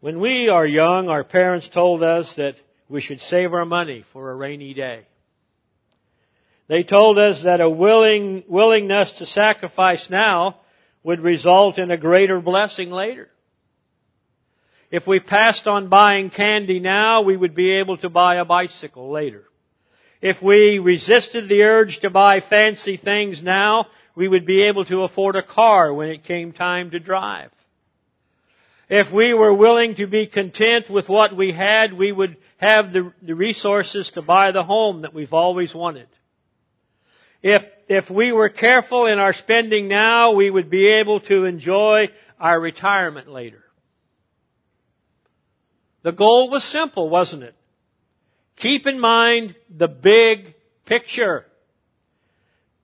When 0.00 0.20
we 0.20 0.48
are 0.48 0.66
young, 0.66 1.08
our 1.08 1.24
parents 1.24 1.68
told 1.68 2.02
us 2.02 2.32
that 2.36 2.54
we 2.88 3.00
should 3.00 3.20
save 3.20 3.52
our 3.52 3.64
money 3.64 4.04
for 4.12 4.30
a 4.30 4.34
rainy 4.34 4.72
day. 4.72 5.06
They 6.68 6.82
told 6.82 7.18
us 7.18 7.44
that 7.44 7.60
a 7.60 7.70
willing, 7.70 8.44
willingness 8.48 9.12
to 9.18 9.26
sacrifice 9.26 10.10
now 10.10 10.60
would 11.02 11.20
result 11.20 11.78
in 11.78 11.90
a 11.90 11.96
greater 11.96 12.40
blessing 12.40 12.90
later. 12.90 13.28
If 14.90 15.06
we 15.06 15.20
passed 15.20 15.66
on 15.66 15.88
buying 15.88 16.30
candy 16.30 16.80
now, 16.80 17.22
we 17.22 17.36
would 17.36 17.54
be 17.54 17.78
able 17.78 17.96
to 17.98 18.08
buy 18.08 18.36
a 18.36 18.44
bicycle 18.44 19.10
later. 19.10 19.44
If 20.20 20.42
we 20.42 20.78
resisted 20.78 21.48
the 21.48 21.62
urge 21.62 22.00
to 22.00 22.10
buy 22.10 22.40
fancy 22.40 22.96
things 22.96 23.42
now, 23.42 23.86
we 24.16 24.26
would 24.26 24.46
be 24.46 24.64
able 24.64 24.84
to 24.86 25.02
afford 25.02 25.36
a 25.36 25.42
car 25.42 25.92
when 25.92 26.08
it 26.08 26.24
came 26.24 26.52
time 26.52 26.90
to 26.92 26.98
drive. 26.98 27.50
If 28.88 29.12
we 29.12 29.34
were 29.34 29.52
willing 29.52 29.96
to 29.96 30.06
be 30.06 30.26
content 30.26 30.88
with 30.88 31.08
what 31.08 31.36
we 31.36 31.52
had, 31.52 31.92
we 31.92 32.12
would 32.12 32.36
have 32.58 32.92
the, 32.92 33.34
resources 33.34 34.10
to 34.14 34.22
buy 34.22 34.52
the 34.52 34.62
home 34.62 35.02
that 35.02 35.12
we've 35.12 35.34
always 35.34 35.74
wanted. 35.74 36.08
If, 37.48 37.62
if 37.86 38.10
we 38.10 38.32
were 38.32 38.48
careful 38.48 39.06
in 39.06 39.20
our 39.20 39.32
spending 39.32 39.86
now, 39.86 40.32
we 40.32 40.50
would 40.50 40.68
be 40.68 40.88
able 41.00 41.20
to 41.20 41.44
enjoy 41.44 42.08
our 42.40 42.58
retirement 42.58 43.28
later. 43.28 43.62
The 46.02 46.10
goal 46.10 46.50
was 46.50 46.64
simple, 46.64 47.08
wasn't 47.08 47.44
it? 47.44 47.54
Keep 48.56 48.88
in 48.88 48.98
mind 48.98 49.54
the 49.70 49.86
big 49.86 50.56
picture. 50.86 51.46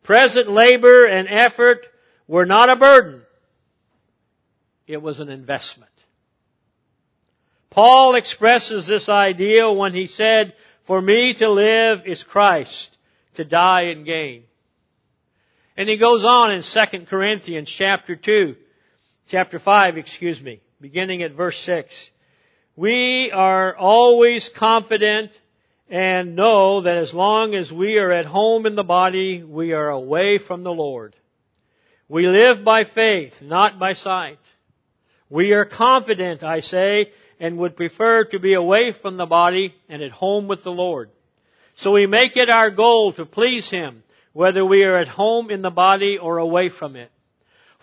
Present 0.05 0.49
labor 0.49 1.07
and 1.07 1.27
effort 1.29 1.85
were 2.29 2.47
not 2.47 2.71
a 2.71 2.77
burden. 2.77 3.23
It 4.87 5.03
was 5.03 5.19
an 5.19 5.29
investment. 5.29 5.91
Paul 7.69 8.15
expresses 8.15 8.87
this 8.87 9.09
idea 9.09 9.73
when 9.73 9.93
he 9.93 10.07
said, 10.07 10.55
For 10.87 11.03
me 11.03 11.35
to 11.41 11.51
live 11.51 12.07
is 12.07 12.23
Christ, 12.23 12.97
to 13.35 13.45
die 13.45 13.87
and 13.87 14.07
gain. 14.07 14.45
And 15.83 15.89
he 15.89 15.97
goes 15.97 16.25
on 16.25 16.53
in 16.53 16.63
2 16.63 17.07
Corinthians 17.07 17.69
chapter 17.69 18.15
2, 18.15 18.55
chapter 19.27 19.59
5, 19.59 19.97
excuse 19.97 20.41
me, 20.41 20.61
beginning 20.81 21.25
at 21.25 21.33
verse 21.33 21.59
6. 21.67 21.93
We 22.77 23.33
are 23.35 23.77
always 23.77 24.49
confident 24.57 25.33
and 25.91 26.37
know 26.37 26.83
that 26.83 26.99
as 26.99 27.13
long 27.13 27.57
as 27.57 27.73
we 27.73 27.99
are 27.99 28.13
at 28.13 28.27
home 28.27 28.65
in 28.65 28.77
the 28.77 28.85
body, 28.85 29.43
we 29.43 29.73
are 29.73 29.89
away 29.89 30.39
from 30.39 30.63
the 30.63 30.71
Lord. 30.71 31.17
We 32.09 32.29
live 32.29 32.65
by 32.65 32.85
faith, 32.85 33.33
not 33.43 33.81
by 33.81 33.95
sight. 33.95 34.39
We 35.29 35.51
are 35.51 35.65
confident, 35.65 36.45
I 36.45 36.61
say, 36.61 37.11
and 37.41 37.59
would 37.59 37.77
prefer 37.77 38.23
to 38.27 38.39
be 38.39 38.55
away 38.55 38.93
from 39.03 39.17
the 39.17 39.27
body 39.27 39.75
and 39.89 40.01
at 40.01 40.13
home 40.13 40.47
with 40.47 40.63
the 40.63 40.71
Lord. 40.71 41.11
So 41.75 41.91
we 41.91 42.07
make 42.07 42.37
it 42.37 42.51
our 42.51 42.71
goal 42.71 43.15
to 43.15 43.27
please 43.27 43.69
Him, 43.69 44.05
whether 44.33 44.65
we 44.65 44.83
are 44.83 44.97
at 44.97 45.09
home 45.09 45.51
in 45.51 45.63
the 45.63 45.71
body 45.71 46.19
or 46.19 46.39
away 46.39 46.69
from 46.69 46.97
it. 46.97 47.11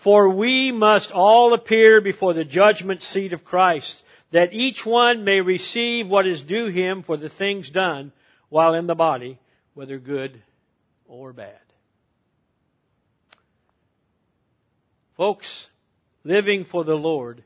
For 0.02 0.30
we 0.30 0.72
must 0.72 1.12
all 1.12 1.52
appear 1.52 2.00
before 2.00 2.34
the 2.34 2.44
judgment 2.44 3.02
seat 3.02 3.32
of 3.32 3.44
Christ, 3.44 4.02
that 4.32 4.52
each 4.52 4.84
one 4.86 5.24
may 5.24 5.40
receive 5.40 6.08
what 6.08 6.26
is 6.26 6.42
due 6.42 6.68
him 6.68 7.02
for 7.02 7.16
the 7.16 7.28
things 7.28 7.70
done 7.70 8.12
while 8.48 8.74
in 8.74 8.86
the 8.86 8.94
body, 8.94 9.38
whether 9.74 9.98
good 9.98 10.42
or 11.06 11.32
bad. 11.32 11.58
Folks, 15.16 15.66
living 16.24 16.64
for 16.64 16.82
the 16.82 16.94
Lord 16.94 17.44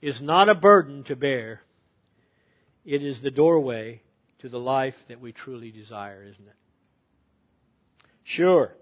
is 0.00 0.20
not 0.22 0.48
a 0.48 0.54
burden 0.54 1.02
to 1.04 1.16
bear. 1.16 1.60
It 2.84 3.02
is 3.02 3.20
the 3.20 3.32
doorway 3.32 4.00
to 4.38 4.48
the 4.48 4.60
life 4.60 4.94
that 5.08 5.20
we 5.20 5.32
truly 5.32 5.70
desire, 5.70 6.22
isn't 6.22 6.46
it? 6.46 6.54
Sure, 8.24 8.72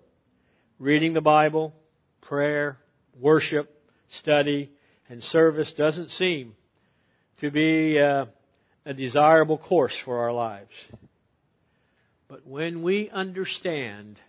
reading 0.78 1.14
the 1.14 1.20
Bible, 1.20 1.72
prayer, 2.20 2.76
worship, 3.18 3.70
study, 4.10 4.70
and 5.08 5.22
service 5.22 5.72
doesn't 5.72 6.10
seem 6.10 6.54
to 7.38 7.50
be 7.50 7.98
uh, 7.98 8.26
a 8.84 8.94
desirable 8.94 9.58
course 9.58 9.96
for 10.04 10.18
our 10.18 10.32
lives. 10.32 10.72
But 12.28 12.46
when 12.46 12.82
we 12.82 13.08
understand 13.10 14.20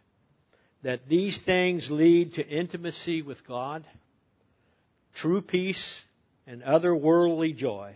that 0.83 1.07
these 1.09 1.37
things 1.45 1.89
lead 1.91 2.35
to 2.35 2.47
intimacy 2.47 3.21
with 3.21 3.45
God, 3.45 3.85
true 5.15 5.41
peace, 5.41 6.01
and 6.47 6.63
otherworldly 6.63 7.55
joy, 7.55 7.95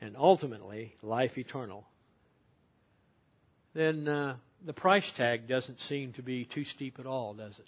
and 0.00 0.16
ultimately 0.16 0.96
life 1.02 1.36
eternal, 1.36 1.84
then 3.74 4.08
uh, 4.08 4.36
the 4.64 4.72
price 4.72 5.10
tag 5.16 5.48
doesn't 5.48 5.80
seem 5.80 6.12
to 6.14 6.22
be 6.22 6.44
too 6.44 6.64
steep 6.64 6.98
at 6.98 7.06
all, 7.06 7.34
does 7.34 7.58
it? 7.58 7.66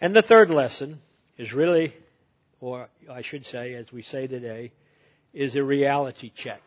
And 0.00 0.14
the 0.14 0.22
third 0.22 0.50
lesson 0.50 1.00
is 1.38 1.52
really, 1.52 1.94
or 2.60 2.88
I 3.10 3.22
should 3.22 3.46
say, 3.46 3.74
as 3.74 3.90
we 3.92 4.02
say 4.02 4.26
today, 4.26 4.72
is 5.32 5.56
a 5.56 5.64
reality 5.64 6.30
check. 6.34 6.62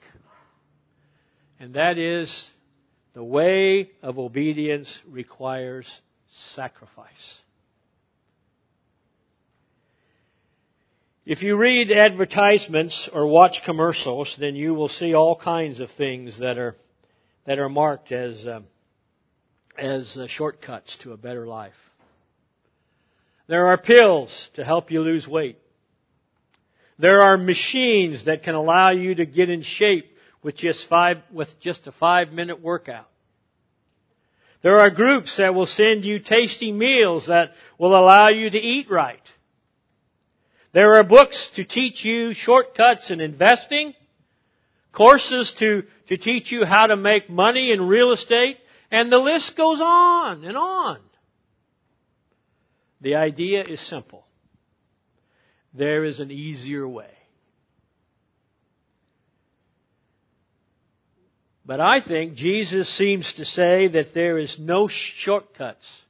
And 1.60 1.74
that 1.76 1.98
is 1.98 2.50
the 3.14 3.24
way 3.24 3.92
of 4.02 4.20
obedience 4.20 5.00
requires 5.08 6.02
sacrifice. 6.30 7.42
If 11.26 11.44
you 11.44 11.58
read 11.58 11.92
advertisements 11.92 13.10
or 13.12 13.28
watch 13.28 13.62
commercials, 13.66 14.36
then 14.40 14.56
you 14.56 14.74
will 14.74 14.88
see 14.88 15.14
all 15.14 15.36
kinds 15.36 15.80
of 15.80 15.92
things 15.92 16.40
that 16.40 16.58
are 16.58 16.76
that 17.48 17.58
are 17.60 17.70
marked 17.70 18.12
as 18.12 18.46
uh, 18.46 18.60
as 19.78 20.18
uh, 20.18 20.28
shortcuts 20.28 20.98
to 20.98 21.14
a 21.14 21.18
better 21.18 21.48
life. 21.48 21.74
There 23.48 23.68
are 23.68 23.78
pills 23.78 24.50
to 24.56 24.66
help 24.66 24.92
you 24.92 25.02
lose 25.02 25.28
weight. 25.28 25.58
There 27.00 27.22
are 27.22 27.38
machines 27.38 28.26
that 28.26 28.44
can 28.44 28.56
allow 28.56 28.92
you 28.92 29.16
to 29.16 29.26
get 29.26 29.50
in 29.50 29.62
shape 29.62 30.12
with 30.44 30.58
just 30.58 30.90
five, 30.90 31.18
with 31.32 31.48
just 31.62 31.88
a 31.88 31.92
five 31.94 32.34
minute 32.34 32.62
workout. 32.62 33.08
There 34.62 34.80
are 34.80 34.90
groups 34.90 35.38
that 35.38 35.54
will 35.54 35.68
send 35.68 36.04
you 36.04 36.20
tasty 36.20 36.72
meals 36.72 37.28
that 37.28 37.52
will 37.78 37.96
allow 37.98 38.28
you 38.28 38.50
to 38.50 38.58
eat 38.58 38.90
right. 38.90 39.22
There 40.74 40.96
are 40.96 41.04
books 41.04 41.50
to 41.56 41.64
teach 41.64 42.04
you 42.04 42.34
shortcuts 42.34 43.10
in 43.10 43.22
investing, 43.22 43.94
courses 44.98 45.54
to, 45.60 45.84
to 46.08 46.18
teach 46.18 46.52
you 46.52 46.66
how 46.66 46.88
to 46.88 46.98
make 46.98 47.30
money 47.30 47.72
in 47.72 47.88
real 47.88 48.12
estate, 48.12 48.58
and 48.90 49.12
the 49.12 49.20
list 49.20 49.56
goes 49.56 49.80
on 49.80 50.44
and 50.44 50.58
on. 50.58 50.98
The 53.02 53.16
idea 53.16 53.64
is 53.64 53.80
simple. 53.80 54.26
There 55.74 56.04
is 56.04 56.20
an 56.20 56.32
easier 56.32 56.88
way. 56.88 57.12
But 61.64 61.80
I 61.80 62.00
think 62.00 62.34
Jesus 62.34 62.90
seems 62.90 63.34
to 63.34 63.46
say 63.46 63.90
that 63.90 64.14
there 64.16 64.40
is 64.40 64.58
no 64.58 64.88
shortcuts 64.88 66.02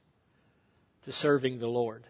to 1.06 1.12
serving 1.12 1.60
the 1.60 1.68
Lord. 1.68 2.06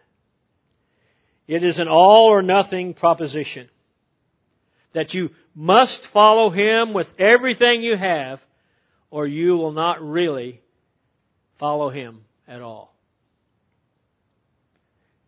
It 1.48 1.64
is 1.64 1.78
an 1.78 1.88
all 1.88 2.26
or 2.26 2.42
nothing 2.42 2.94
proposition. 2.94 3.68
That 4.98 5.14
you 5.14 5.30
must 5.54 6.08
follow 6.12 6.50
Him 6.50 6.92
with 6.92 7.06
everything 7.20 7.82
you 7.82 7.96
have, 7.96 8.40
or 9.12 9.28
you 9.28 9.56
will 9.56 9.70
not 9.70 10.02
really 10.02 10.60
follow 11.60 11.88
Him 11.88 12.22
at 12.48 12.62
all. 12.62 12.92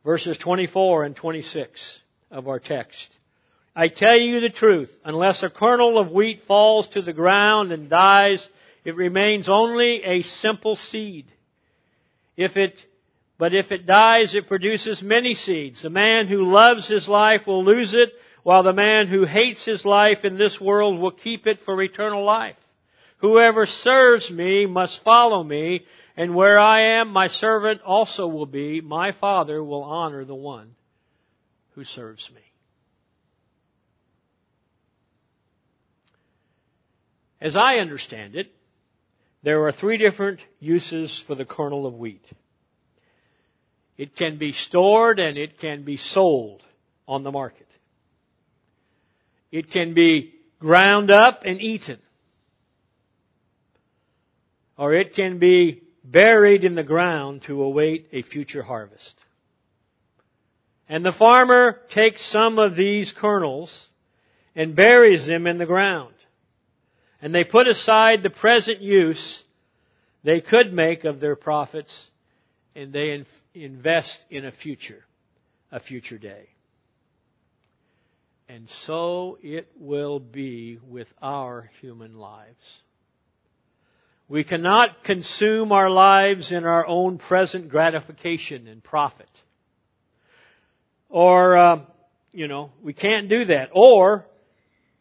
Verses 0.04 0.36
24 0.38 1.04
and 1.04 1.14
26 1.14 2.00
of 2.32 2.48
our 2.48 2.58
text. 2.58 3.16
I 3.76 3.86
tell 3.86 4.18
you 4.18 4.40
the 4.40 4.48
truth, 4.48 4.90
unless 5.04 5.44
a 5.44 5.48
kernel 5.48 6.00
of 6.00 6.10
wheat 6.10 6.40
falls 6.48 6.88
to 6.88 7.02
the 7.02 7.12
ground 7.12 7.70
and 7.70 7.88
dies, 7.88 8.48
it 8.84 8.96
remains 8.96 9.48
only 9.48 10.02
a 10.02 10.22
simple 10.22 10.74
seed. 10.74 11.26
If 12.36 12.56
it, 12.56 12.84
but 13.38 13.54
if 13.54 13.70
it 13.70 13.86
dies, 13.86 14.34
it 14.34 14.48
produces 14.48 15.00
many 15.00 15.34
seeds. 15.34 15.82
The 15.82 15.90
man 15.90 16.26
who 16.26 16.52
loves 16.52 16.88
his 16.88 17.06
life 17.06 17.46
will 17.46 17.64
lose 17.64 17.94
it, 17.94 18.08
while 18.42 18.62
the 18.62 18.72
man 18.72 19.06
who 19.06 19.24
hates 19.24 19.64
his 19.64 19.84
life 19.84 20.24
in 20.24 20.38
this 20.38 20.60
world 20.60 20.98
will 20.98 21.10
keep 21.10 21.46
it 21.46 21.60
for 21.60 21.80
eternal 21.82 22.24
life. 22.24 22.56
Whoever 23.18 23.66
serves 23.66 24.30
me 24.30 24.66
must 24.66 25.04
follow 25.04 25.42
me, 25.42 25.84
and 26.16 26.34
where 26.34 26.58
I 26.58 27.00
am, 27.00 27.08
my 27.08 27.28
servant 27.28 27.82
also 27.82 28.26
will 28.26 28.46
be. 28.46 28.80
My 28.80 29.12
Father 29.12 29.62
will 29.62 29.82
honor 29.82 30.24
the 30.24 30.34
one 30.34 30.74
who 31.74 31.84
serves 31.84 32.30
me. 32.34 32.40
As 37.40 37.56
I 37.56 37.76
understand 37.76 38.36
it, 38.36 38.52
there 39.42 39.66
are 39.66 39.72
three 39.72 39.96
different 39.96 40.40
uses 40.58 41.22
for 41.26 41.34
the 41.34 41.46
kernel 41.46 41.86
of 41.86 41.94
wheat. 41.94 42.24
It 43.96 44.16
can 44.16 44.38
be 44.38 44.52
stored 44.52 45.18
and 45.18 45.38
it 45.38 45.58
can 45.58 45.84
be 45.84 45.96
sold 45.96 46.62
on 47.08 47.22
the 47.22 47.32
market. 47.32 47.69
It 49.50 49.70
can 49.70 49.94
be 49.94 50.34
ground 50.58 51.10
up 51.10 51.42
and 51.44 51.60
eaten. 51.60 51.98
Or 54.76 54.94
it 54.94 55.14
can 55.14 55.38
be 55.38 55.82
buried 56.02 56.64
in 56.64 56.74
the 56.74 56.82
ground 56.82 57.42
to 57.42 57.62
await 57.62 58.08
a 58.12 58.22
future 58.22 58.62
harvest. 58.62 59.14
And 60.88 61.04
the 61.04 61.12
farmer 61.12 61.80
takes 61.90 62.24
some 62.24 62.58
of 62.58 62.76
these 62.76 63.12
kernels 63.12 63.86
and 64.56 64.74
buries 64.74 65.26
them 65.26 65.46
in 65.46 65.58
the 65.58 65.66
ground 65.66 66.14
and 67.22 67.34
they 67.34 67.44
put 67.44 67.66
aside 67.66 68.22
the 68.22 68.30
present 68.30 68.80
use 68.80 69.42
they 70.22 70.40
could 70.40 70.72
make 70.72 71.04
of 71.04 71.20
their 71.20 71.36
profits 71.36 72.08
and 72.74 72.92
they 72.92 73.24
invest 73.54 74.18
in 74.30 74.44
a 74.44 74.52
future, 74.52 75.04
a 75.72 75.80
future 75.80 76.18
day. 76.18 76.48
And 78.52 78.68
so 78.84 79.38
it 79.42 79.70
will 79.78 80.18
be 80.18 80.80
with 80.84 81.06
our 81.22 81.70
human 81.80 82.16
lives. 82.16 82.82
We 84.28 84.42
cannot 84.42 85.04
consume 85.04 85.70
our 85.70 85.88
lives 85.88 86.50
in 86.50 86.64
our 86.64 86.84
own 86.84 87.18
present 87.18 87.68
gratification 87.68 88.66
and 88.66 88.82
profit. 88.82 89.30
Or, 91.08 91.56
uh, 91.56 91.80
you 92.32 92.48
know, 92.48 92.72
we 92.82 92.92
can't 92.92 93.28
do 93.28 93.44
that. 93.44 93.68
Or 93.72 94.26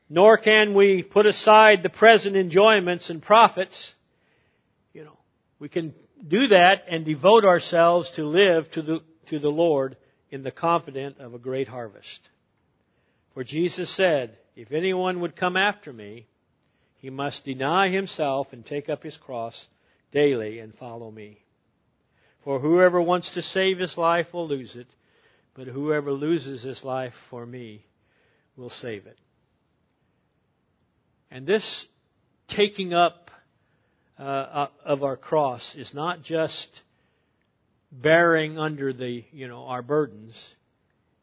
nor 0.10 0.38
can 0.38 0.76
we 0.76 1.02
put 1.02 1.26
aside 1.26 1.80
the 1.82 1.90
present 1.90 2.36
enjoyments 2.36 3.10
and 3.10 3.20
profits. 3.20 3.94
You 4.94 5.06
know, 5.06 5.18
we 5.58 5.70
can 5.70 5.96
do 6.28 6.50
that 6.50 6.84
and 6.88 7.04
devote 7.04 7.46
ourselves 7.46 8.12
to 8.12 8.26
live 8.26 8.70
to 8.74 8.84
the, 8.84 9.00
to 9.30 9.40
the 9.40 9.50
Lord 9.50 9.98
in 10.30 10.44
the 10.44 10.52
confidence 10.52 11.16
of 11.20 11.34
a 11.34 11.40
great 11.40 11.68
harvest. 11.68 12.20
For 13.34 13.44
Jesus 13.44 13.96
said, 13.96 14.38
if 14.56 14.72
anyone 14.72 15.22
would 15.22 15.36
come 15.36 15.56
after 15.56 15.94
me, 15.94 16.28
he 16.98 17.10
must 17.10 17.46
deny 17.46 17.90
himself 17.90 18.48
and 18.52 18.66
take 18.66 18.90
up 18.90 19.04
his 19.04 19.16
cross 19.18 19.68
daily 20.12 20.60
and 20.60 20.76
follow 20.76 21.10
me. 21.10 21.40
For 22.44 22.60
whoever 22.60 23.02
wants 23.02 23.34
to 23.34 23.42
save 23.42 23.80
his 23.80 23.98
life 23.98 24.34
will 24.34 24.48
lose 24.48 24.76
it, 24.76 24.88
but 25.54 25.68
whoever 25.68 26.12
loses 26.12 26.64
his 26.64 26.84
life 26.84 27.14
for 27.30 27.46
me 27.46 27.86
will 28.56 28.70
save 28.70 29.06
it. 29.06 29.18
And 31.32 31.46
this 31.46 31.86
taking 32.48 32.94
up 32.94 33.30
uh, 34.18 34.68
of 34.84 35.04
our 35.04 35.16
cross 35.16 35.76
is 35.76 35.94
not 35.94 36.24
just 36.24 36.82
bearing 37.92 38.60
under 38.60 38.92
the, 38.92 39.24
you 39.32 39.48
know, 39.48 39.66
our 39.66 39.82
burdens. 39.82 40.56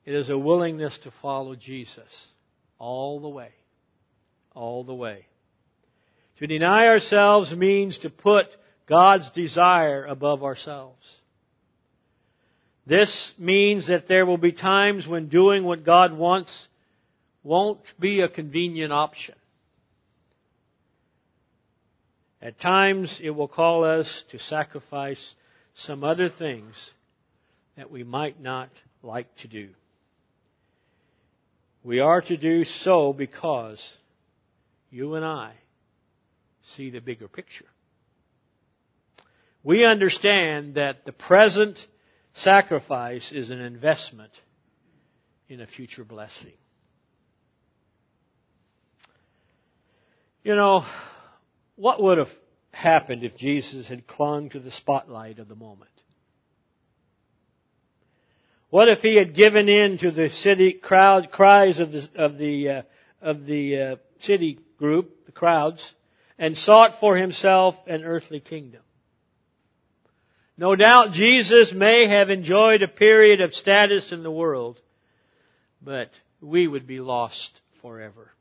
It 0.07 0.14
is 0.14 0.31
a 0.31 0.38
willingness 0.38 0.97
to 0.99 1.11
follow 1.21 1.57
Jesus 1.57 2.29
all 2.79 3.21
the 3.21 3.29
way. 3.29 3.51
All 4.55 4.85
the 4.85 4.95
way. 4.95 5.27
To 6.38 6.47
deny 6.47 6.87
ourselves 6.87 7.55
means 7.55 7.99
to 7.99 8.11
put 8.11 8.47
God's 8.88 9.29
desire 9.31 10.05
above 10.05 10.45
ourselves. 10.45 11.05
This 12.87 13.33
means 13.37 13.88
that 13.88 14.07
there 14.07 14.25
will 14.25 14.38
be 14.38 14.53
times 14.53 15.09
when 15.09 15.29
doing 15.29 15.64
what 15.64 15.85
God 15.85 16.12
wants 16.16 16.69
won't 17.42 17.81
be 17.99 18.21
a 18.21 18.29
convenient 18.29 18.92
option. 18.92 19.35
At 22.40 22.61
times, 22.61 23.21
it 23.23 23.31
will 23.31 23.49
call 23.49 23.85
us 23.85 24.25
to 24.31 24.38
sacrifice 24.38 25.35
some 25.75 26.05
other 26.05 26.29
things 26.29 26.75
that 27.77 27.90
we 27.90 28.05
might 28.05 28.40
not 28.40 28.71
like 29.03 29.35
to 29.38 29.49
do. 29.49 29.71
We 31.87 32.01
are 32.01 32.20
to 32.20 32.37
do 32.37 32.64
so 32.64 33.12
because 33.12 33.81
you 34.90 35.14
and 35.14 35.25
I 35.25 35.53
see 36.64 36.90
the 36.90 36.99
bigger 36.99 37.29
picture. 37.29 37.66
we 39.62 39.85
understand 39.85 40.75
that 40.75 41.05
the 41.05 41.12
present 41.12 41.87
sacrifice 42.35 43.31
is 43.31 43.53
an 43.53 43.61
investment 43.61 44.33
in 45.49 45.61
a 45.61 45.66
future 45.68 46.03
blessing. 46.03 46.55
You 50.42 50.57
know, 50.57 50.85
what 51.77 52.03
would 52.03 52.18
have 52.18 52.37
happened 52.72 53.22
if 53.22 53.37
Jesus 53.37 53.87
had 53.87 54.09
clung 54.09 54.49
to 54.51 54.59
the 54.59 54.72
spotlight 54.72 55.38
of 55.38 55.46
the 55.46 55.55
moment? 55.55 55.96
What 58.70 58.88
if 58.88 58.98
he 58.98 59.16
had 59.16 59.35
given 59.35 59.68
in 59.68 59.98
to 59.98 60.11
the 60.11 60.29
city 60.29 60.72
crowd 60.72 61.31
cries 61.31 61.79
of 61.79 61.92
the 61.92 62.09
of 62.16 62.37
the 62.37 62.68
uh, 62.68 62.83
of 63.22 63.46
the 63.46 63.81
uh, 63.81 63.96
city 64.20 64.59
group, 64.76 65.26
the 65.26 65.33
crowds, 65.33 65.94
and 66.38 66.57
sought 66.57 66.98
for 66.98 67.16
himself 67.16 67.76
an 67.87 68.02
earthly 68.02 68.40
kingdom? 68.40 68.83
No 70.59 70.74
doubt 70.74 71.12
Jesus 71.12 71.72
may 71.72 72.09
have 72.09 72.31
enjoyed 72.31 72.83
a 72.83 72.88
period 72.88 73.40
of 73.40 73.52
status 73.52 74.11
in 74.11 74.22
the 74.22 74.31
world, 74.31 74.81
but 75.83 76.11
we 76.40 76.66
would 76.66 76.87
be 76.87 76.98
lost 76.98 77.61
forever. 77.83 78.33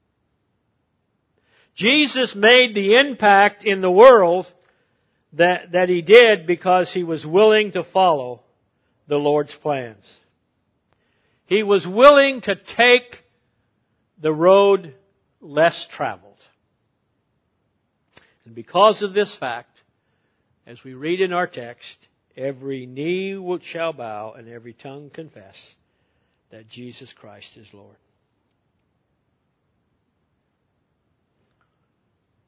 Jesus 1.75 2.33
made 2.33 2.73
the 2.73 2.95
impact 2.95 3.65
in 3.65 3.81
the 3.81 3.91
world 3.91 4.51
that, 5.33 5.73
that 5.73 5.89
he 5.89 6.01
did 6.01 6.47
because 6.47 6.91
he 6.91 7.03
was 7.03 7.25
willing 7.25 7.73
to 7.73 7.83
follow 7.83 8.44
the 9.07 9.17
Lord's 9.17 9.53
plans. 9.53 10.05
He 11.45 11.63
was 11.63 11.87
willing 11.87 12.41
to 12.41 12.55
take 12.55 13.23
the 14.19 14.33
road 14.33 14.95
less 15.41 15.87
traveled. 15.91 16.39
And 18.45 18.55
because 18.55 19.01
of 19.01 19.13
this 19.13 19.35
fact, 19.37 19.69
as 20.65 20.83
we 20.83 20.93
read 20.93 21.21
in 21.21 21.33
our 21.33 21.47
text, 21.47 22.07
every 22.35 22.85
knee 22.85 23.37
shall 23.61 23.93
bow 23.93 24.33
and 24.33 24.47
every 24.49 24.73
tongue 24.73 25.09
confess 25.11 25.75
that 26.51 26.67
Jesus 26.67 27.13
Christ 27.13 27.57
is 27.57 27.67
Lord. 27.73 27.95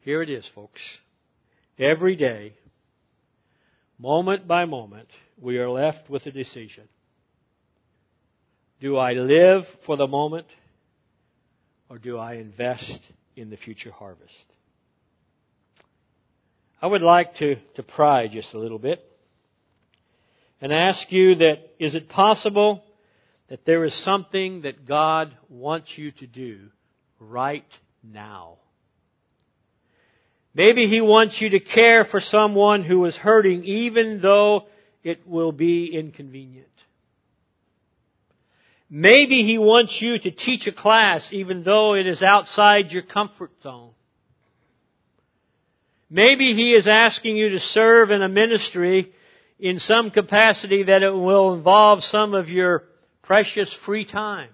Here 0.02 0.22
it 0.22 0.30
is, 0.30 0.48
folks. 0.48 0.82
Every 1.78 2.16
day, 2.16 2.54
moment 4.00 4.48
by 4.48 4.66
moment, 4.66 5.10
we 5.40 5.58
are 5.60 5.70
left 5.70 6.10
with 6.10 6.26
a 6.26 6.32
decision. 6.32 6.88
Do 8.80 8.98
I 8.98 9.14
live 9.14 9.66
for 9.86 9.98
the 9.98 10.08
moment 10.08 10.48
or 11.90 11.98
do 11.98 12.18
I 12.18 12.36
invest 12.36 13.02
in 13.36 13.50
the 13.50 13.58
future 13.58 13.92
harvest? 13.92 14.34
I 16.82 16.88
would 16.88 17.02
like 17.02 17.36
to, 17.36 17.56
to 17.76 17.84
pry 17.84 18.28
just 18.28 18.54
a 18.54 18.60
little 18.60 18.78
bit 18.80 19.04
and 20.62 20.74
ask 20.74 21.12
you 21.12 21.36
that 21.36 21.72
is 21.80 21.96
it 21.96 22.10
possible 22.10 22.84
that 23.48 23.66
there 23.66 23.84
is 23.84 23.94
something 23.94 24.62
that 24.62 24.86
God 24.86 25.36
wants 25.50 25.98
you 25.98 26.12
to 26.14 26.28
do 26.28 26.60
right 27.20 27.66
now? 28.04 28.58
Maybe 30.54 30.88
He 30.88 31.02
wants 31.02 31.40
you 31.42 31.50
to 31.50 31.60
care 31.60 32.04
for 32.04 32.20
someone 32.20 32.84
who 32.84 33.06
is 33.06 33.16
hurting 33.16 33.64
even 33.64 34.22
though 34.22 34.68
it 35.08 35.26
will 35.26 35.54
be 35.54 35.94
inconvenient. 35.94 36.68
Maybe 38.90 39.44
He 39.44 39.58
wants 39.58 40.02
you 40.02 40.20
to 40.20 40.32
teach 40.32 40.68
a 40.68 40.74
class 40.74 41.30
even 41.32 41.64
though 41.64 41.96
it 41.96 42.08
is 42.08 42.22
outside 42.22 42.92
your 42.92 43.04
comfort 43.04 43.52
zone. 43.64 43.92
Maybe 46.10 46.54
He 46.54 46.74
is 46.74 46.88
asking 46.88 47.38
you 47.38 47.50
to 47.50 47.60
serve 47.60 48.12
in 48.12 48.22
a 48.22 48.28
ministry 48.28 49.14
in 49.60 49.80
some 49.80 50.12
capacity 50.12 50.84
that 50.84 51.04
it 51.04 51.12
will 51.12 51.54
involve 51.54 52.04
some 52.04 52.34
of 52.34 52.50
your 52.50 52.84
precious 53.22 53.74
free 53.74 54.06
time. 54.06 54.50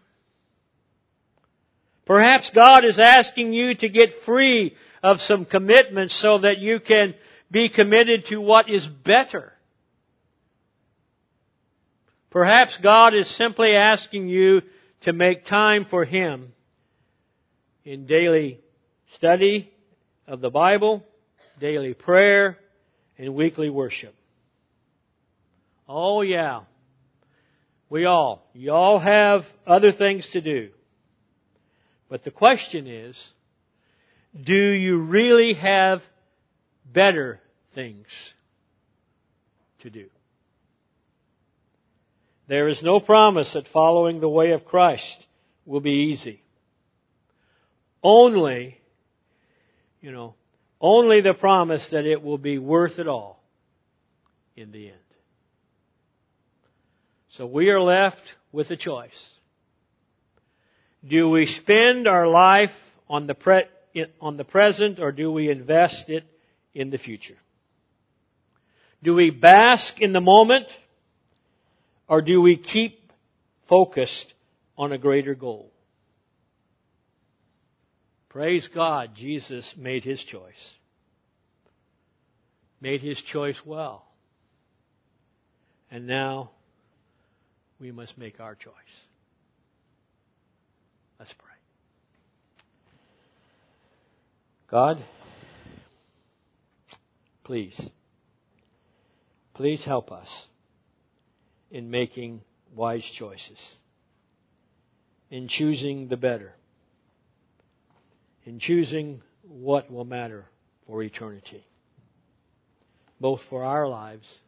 Perhaps 2.06 2.52
God 2.54 2.86
is 2.86 3.00
asking 3.00 3.54
you 3.54 3.74
to 3.76 3.89
get 3.89 4.22
free 4.26 4.76
of 5.02 5.20
some 5.20 5.46
commitments 5.46 6.20
so 6.20 6.38
that 6.38 6.60
you 6.60 6.80
can 6.80 7.16
be 7.50 7.70
committed 7.70 8.26
to 8.26 8.38
what 8.42 8.70
is 8.70 8.86
better. 8.88 9.54
Perhaps 12.34 12.80
God 12.82 13.13
is 13.13 13.30
simply 13.38 13.76
asking 13.76 14.28
you 14.28 14.62
to 15.02 15.13
make 15.13 15.46
time 15.46 15.86
for 15.86 16.04
Him 16.04 16.52
in 17.86 18.08
daily 18.08 18.60
study 19.13 19.72
of 20.26 20.41
the 20.41 20.50
Bible, 20.50 21.04
daily 21.60 21.93
prayer, 21.93 22.58
and 23.19 23.36
weekly 23.36 23.69
worship. 23.69 24.15
Oh 25.88 26.24
yeah. 26.24 26.62
We 27.88 28.06
all. 28.06 28.50
You 28.56 28.72
all 28.72 28.98
have 28.98 29.41
other 29.67 29.91
things 29.91 30.28
to 30.32 30.41
do. 30.41 30.72
But 32.10 32.24
the 32.24 32.32
question 32.32 32.88
is, 32.88 33.32
do 34.43 34.56
you 34.56 35.02
really 35.02 35.54
have 35.54 36.02
better 36.84 37.39
things 37.76 38.08
to 39.82 39.91
do? 39.91 40.08
There 42.47 42.67
is 42.67 42.84
no 42.84 42.99
promise 42.99 43.53
that 43.53 43.67
following 43.67 44.19
the 44.19 44.29
way 44.29 44.51
of 44.51 44.65
Christ 44.65 45.25
will 45.65 45.79
be 45.79 46.12
easy. 46.12 46.41
Only, 48.01 48.82
you 50.01 50.12
know, 50.12 50.36
only 50.82 51.21
the 51.21 51.34
promise 51.34 51.88
that 51.91 52.06
it 52.06 52.21
will 52.21 52.38
be 52.38 52.58
worth 52.58 52.99
it 52.99 53.08
all 53.08 53.41
in 54.58 54.71
the 54.71 54.88
end. 54.88 54.97
So 57.29 57.45
we 57.45 57.69
are 57.69 57.79
left 57.79 58.21
with 58.51 58.69
a 58.69 58.75
choice. 58.75 59.34
Do 61.08 61.29
we 61.29 61.45
spend 61.45 62.08
our 62.08 62.27
life 62.27 62.75
on 63.10 63.27
the, 63.27 63.34
pre- 63.34 63.65
on 64.21 64.38
the 64.38 64.43
present 64.43 64.99
or 64.99 65.12
do 65.12 65.32
we 65.32 65.49
invest 65.49 66.10
it 66.10 66.25
in 66.73 66.89
the 66.89 66.97
future? 66.97 67.38
Do 69.01 69.15
we 69.15 69.32
bask 69.32 69.99
in 69.99 70.13
the 70.13 70.21
moment 70.21 70.67
or 72.13 72.21
do 72.21 72.39
we 72.39 72.58
keep 72.58 73.12
focused 73.67 74.36
on 74.78 74.91
a 74.91 74.99
greater 74.99 75.34
goal? 75.34 75.71
Praise 78.30 78.69
God, 78.71 79.15
Jesus 79.15 79.73
made 79.76 80.04
his 80.04 80.23
choice. 80.23 80.73
Made 82.80 83.02
his 83.02 83.19
choice 83.19 83.60
well. 83.65 84.06
And 85.89 86.06
now 86.06 86.52
we 87.80 87.91
must 87.91 88.15
make 88.15 88.39
our 88.39 88.54
choice. 88.54 88.73
Let's 91.17 91.34
pray. 91.34 91.58
God, 94.69 95.04
please, 97.43 97.89
please 99.56 99.84
help 99.84 100.12
us 100.12 100.45
in 101.73 101.89
making 101.89 102.39
wise 102.75 103.03
choices, 103.03 103.75
in 105.31 105.47
choosing 105.47 106.07
the 106.07 106.15
better, 106.15 106.53
in 108.45 108.59
choosing 108.59 109.21
what 109.41 109.91
will 109.91 110.05
matter 110.05 110.45
for 110.86 111.01
eternity, 111.01 111.65
both 113.19 113.41
for 113.49 113.65
our 113.65 113.88
lives 113.88 114.39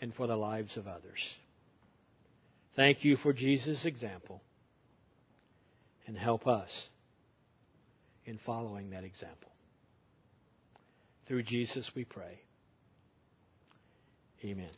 and 0.00 0.12
for 0.12 0.26
the 0.26 0.36
lives 0.36 0.76
of 0.76 0.88
others. 0.88 1.36
Thank 2.74 3.04
you 3.04 3.16
for 3.16 3.32
Jesus' 3.32 3.86
example. 3.86 4.42
And 6.08 6.16
help 6.16 6.46
us 6.46 6.88
in 8.24 8.38
following 8.44 8.90
that 8.90 9.02
example. 9.02 9.50
Through 11.26 11.42
Jesus 11.44 11.90
we 11.96 12.04
pray. 12.04 12.40
Amen. 14.44 14.70